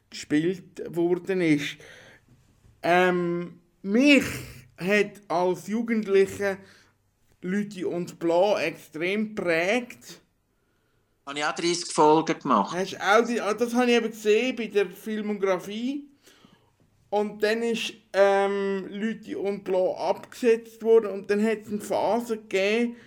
[0.10, 1.78] gespielt worden ist.
[2.84, 4.26] Ähm, mich
[4.78, 6.58] hat als Jugendlicher
[7.42, 10.20] Leute und Blau extrem prägt.
[11.26, 12.76] Habe ich auch 30 Folgen gemacht.
[12.76, 16.10] Hast auch die, ah, das habe ich eben gesehen bei der Filmografie.
[17.10, 22.38] Und dann ist ähm, Leute und Blau abgesetzt worden und dann hat es eine Phase
[22.38, 22.98] gegeben,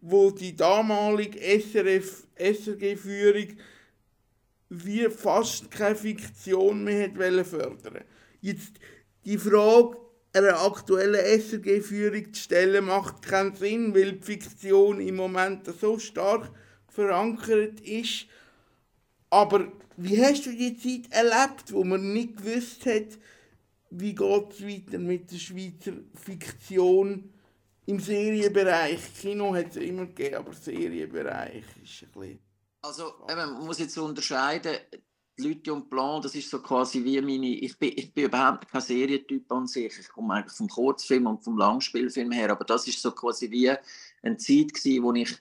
[0.00, 1.40] wo die damalige
[2.38, 3.48] SRG-Führung
[4.68, 8.04] wie fast keine Fiktion mehr hat fördern
[8.40, 8.74] Jetzt
[9.24, 9.96] die Frage,
[10.32, 16.50] einer aktuellen SRG-Führung zu stellen, macht keinen Sinn, weil die Fiktion im Moment so stark
[16.88, 18.26] verankert ist.
[19.34, 19.66] Aber
[19.96, 23.18] wie hast du die Zeit erlebt, wo man nicht gewusst hat,
[23.90, 27.32] wie geht es weiter mit der Schweizer Fiktion
[27.86, 29.00] im Serienbereich?
[29.20, 32.38] Kino hat es immer gegeben, aber Serienbereich ist ein bisschen...
[32.82, 34.76] Also, man muss jetzt unterscheiden,
[35.38, 38.82] Leute und Plan, das ist so quasi wie meine, ich bin, ich bin überhaupt kein
[38.82, 43.02] Serientyp an sich, ich komme eigentlich vom Kurzfilm und vom Langspielfilm her, aber das ist
[43.02, 43.68] so quasi wie
[44.22, 45.36] eine Zeit gewesen, wo ich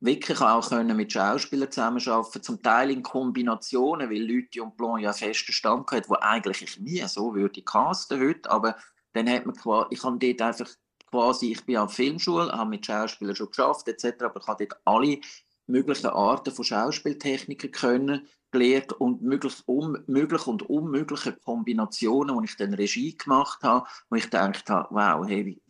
[0.00, 5.12] wirklich auch können mit Schauspielern zusammenarbeiten zum Teil in Kombinationen, weil Leute und Plan ja
[5.12, 8.76] festen Stand hatten, wo eigentlich ich nie so würde casten heute, aber
[9.12, 10.70] dann hat man quasi, ich habe dort einfach
[11.10, 14.66] quasi, ich bin an der Filmschule, habe mit Schauspielern schon geschafft etc., aber ich habe
[14.66, 15.18] dort alle
[15.66, 22.56] möglichen Arten von Schauspieltechniken können gelernt und möglich, um, möglich und unmögliche Kombinationen, wo ich
[22.56, 25.62] dann Regie gemacht habe, wo ich gedacht habe, wow, hey, wie,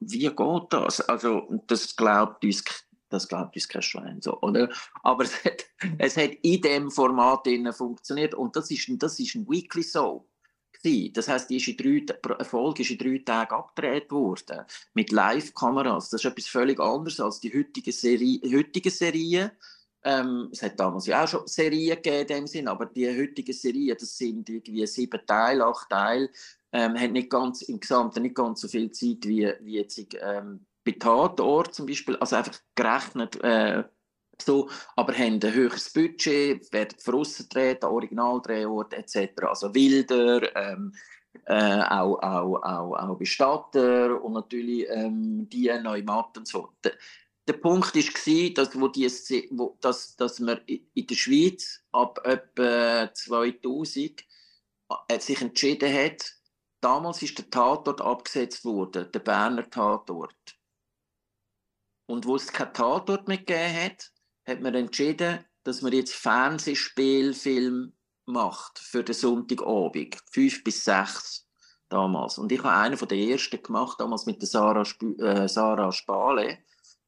[0.00, 1.00] wie geht das?
[1.02, 2.64] Also das glaubt uns
[3.14, 4.68] das glaubt uns kein Schwein, so, oder?
[5.02, 5.64] Aber es hat,
[5.98, 10.28] es hat in dem Format funktioniert und das ist, das ist ein Weekly Soap.
[11.14, 16.10] Das heißt, die ist in drei, Folge ist in drei Tagen abgedreht worden mit Live-Kameras.
[16.10, 19.50] Das ist etwas völlig anderes als die heutige Serie, heutige Serien.
[20.02, 23.54] Ähm, es hat damals ja auch schon Serien gegeben in dem Sinn, aber die heutigen
[23.54, 26.28] Serien, das sind irgendwie sieben Teile, acht Teile,
[26.72, 30.66] ähm, haben nicht ganz, im Gesamten nicht ganz so viel Zeit wie, wie jetzt ähm,
[30.84, 33.84] bei Tatort zum Beispiel, also einfach gerechnet äh,
[34.40, 39.42] so, aber haben ein höheres Budget, werden draussen gedreht, Originaldrehort etc.
[39.42, 40.92] Also Wilder, ähm,
[41.46, 46.70] äh, auch, auch, auch, auch Bestatter und natürlich ähm, die Neumatt und so.
[46.82, 46.92] Der,
[47.46, 49.06] der Punkt war, dass, wo die,
[49.50, 54.24] wo, dass, dass man in der Schweiz ab etwa 2000
[55.08, 56.34] äh, sich entschieden hat,
[56.80, 60.53] damals ist der Tatort abgesetzt worden, der Berner Tatort.
[62.06, 64.10] Und wo es keinen Tatort mehr gegeben hat,
[64.46, 67.92] hat man entschieden, dass man jetzt Fernsehspielfilm
[68.26, 70.16] macht für den Sonntagabend.
[70.30, 71.46] Fünf bis sechs
[71.88, 72.38] damals.
[72.38, 75.92] Und ich habe einen von den ersten gemacht, damals mit der Sarah, Sp äh, Sarah
[75.92, 76.58] Spale,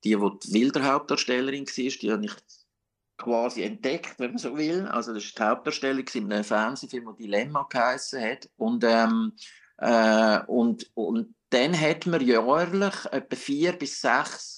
[0.05, 2.35] die, die die Wilder-Hauptdarstellerin war, die habe ich
[3.19, 4.87] quasi entdeckt, wenn man so will.
[4.87, 8.49] Also das war die Hauptdarstellerin in einem Fernsehfilm, der Dilemma geheißen hat.
[8.57, 9.33] Und, ähm,
[9.79, 14.56] äh, und, und dann hat man jährlich etwa vier bis sechs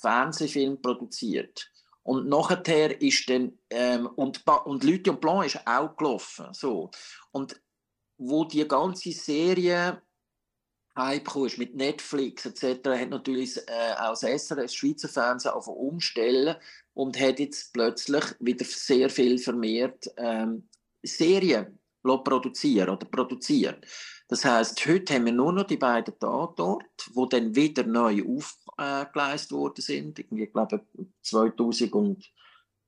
[0.00, 1.70] Fernsehfilme produziert.
[2.02, 6.46] Und nachher ist dann, ähm, und, und Leute und Blanc ist auch gelaufen.
[6.52, 6.90] So.
[7.30, 7.60] Und
[8.18, 10.02] wo die ganze Serie
[11.46, 16.56] ist mit Netflix etc., hat natürlich äh, auch das SRF, das Schweizer Fernsehen, auf umstellen
[16.94, 20.68] und hat jetzt plötzlich wieder sehr viel vermehrt ähm,
[21.02, 23.86] Serien produzieren oder produziert.
[24.30, 29.50] Das heißt, heute haben wir nur noch die beiden Tatorte, die dann wieder neu aufgeleistet
[29.50, 30.20] worden sind.
[30.20, 30.82] Irgendwie, ich glaube,
[31.22, 32.28] 2010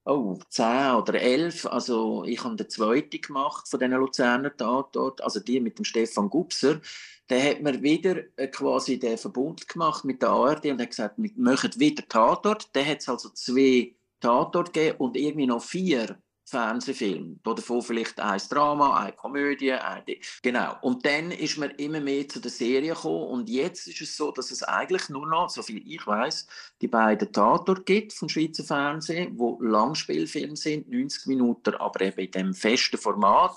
[0.04, 1.66] oder 11.
[1.66, 6.30] Also ich habe den zweiten gemacht von diesen Luzerner Tatort, also die mit dem Stefan
[6.30, 6.80] Gubser.
[7.28, 11.16] Der hat mir wieder äh, quasi den Verbund gemacht mit der ARD und hat gesagt,
[11.16, 12.72] wir machen wieder Tatort.
[12.76, 16.21] Der hat es also zwei Tatort gegeben und irgendwie noch vier
[16.52, 17.40] Fernsehfilm.
[17.42, 20.04] Davon vielleicht ein Drama, eine Komödie, eine...
[20.42, 20.76] genau.
[20.82, 24.30] Und dann ist man immer mehr zu der Serie gekommen und jetzt ist es so,
[24.30, 26.46] dass es eigentlich nur noch, so viel ich weiß,
[26.82, 32.30] die beiden Tatort gibt vom Schweizer Fernsehen, wo Langspielfilme sind, 90 Minuten, aber eben in
[32.30, 33.52] dem festen Format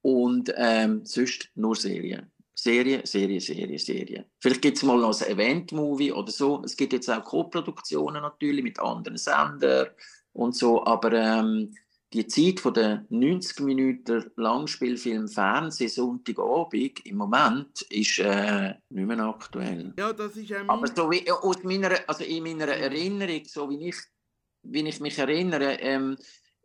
[0.00, 2.30] und ähm, sonst nur Serien.
[2.54, 4.24] Serie, Serie, Serie, Serie.
[4.38, 6.62] Vielleicht gibt es mal noch ein Event-Movie oder so.
[6.64, 9.88] Es gibt jetzt auch Co-Produktionen natürlich mit anderen Sendern
[10.32, 11.74] und so, aber ähm,
[12.12, 19.20] die Zeit von der 90 Minuten Langspielfilm Fernseh Sonntagabend im Moment ist äh, nicht mehr
[19.20, 19.94] aktuell.
[19.96, 23.88] Ja, das ist ja Aber so wie aus meiner, also in meiner Erinnerung, so wie
[23.88, 23.96] ich,
[24.62, 26.16] wie ich mich erinnere, ähm,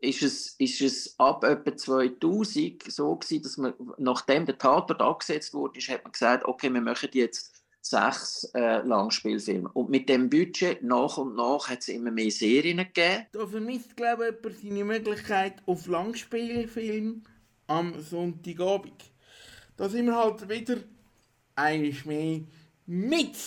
[0.02, 5.54] ist es, ist es ab etwa 2000 so gewesen, dass man, nachdem der Tatort angesetzt
[5.54, 9.70] wurde, ist, hat man gesagt, okay, wir machen jetzt sechs äh, Langspielfilme.
[9.74, 13.26] Und mit dem Budget nach und nach hat es immer mehr Serien gegeben.
[13.32, 17.22] Da vermisst, glaube ich, jemand seine Möglichkeit auf Langspielfilm
[17.68, 19.12] am Sonntagabend.
[19.78, 20.78] Da sind wir halt wieder
[21.56, 22.42] eigentlich mehr
[22.88, 23.38] mit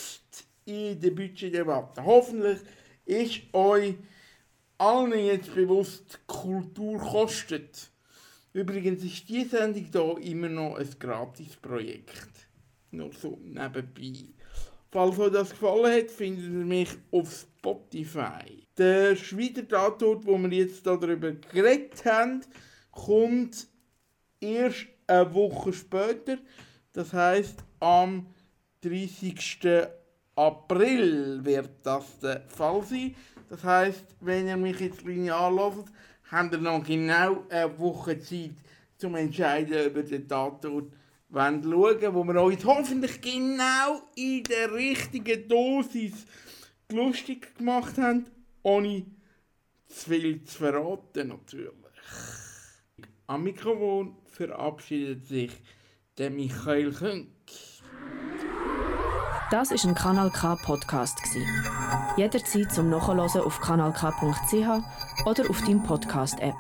[0.67, 2.05] in der Budgetdebatte.
[2.05, 2.61] Hoffentlich
[3.07, 3.95] ist euch
[4.77, 7.91] allen jetzt bewusst, Kultur kostet.
[8.53, 12.38] Übrigens ist die Sendung hier immer noch ein Gratisprojekt.
[12.91, 14.25] Nur so nebenbei.
[14.91, 18.67] Falls euch das gefallen hat, findet ihr mich auf Spotify.
[18.77, 22.41] Der Schweizer Tatort, wo wir jetzt darüber geredet haben,
[22.91, 23.67] kommt
[24.41, 26.39] erst eine Woche später.
[26.93, 28.27] Das heißt am
[28.83, 29.69] 30.
[30.35, 33.15] April wird das der Fall sein.
[33.51, 35.87] Das heißt, wenn ihr mich jetzt linear hört,
[36.31, 38.53] habt ihr noch genau eine Woche Zeit,
[38.97, 40.93] zum entscheiden, über den Tatort
[41.29, 46.25] wollen schauen, wo wir euch hoffentlich genau in der richtigen Dosis
[46.91, 48.27] lustig gemacht haben,
[48.63, 49.05] ohne
[49.89, 51.71] zu viel zu verraten natürlich.
[53.27, 55.53] Am Mikrofon verabschiedet sich
[56.17, 57.29] der Michael Künk.
[59.51, 61.19] Das ist ein Kanal K Podcast
[62.17, 66.57] Jederzeit zum Nachhören auf kanalk.ch oder auf deinem Podcast App.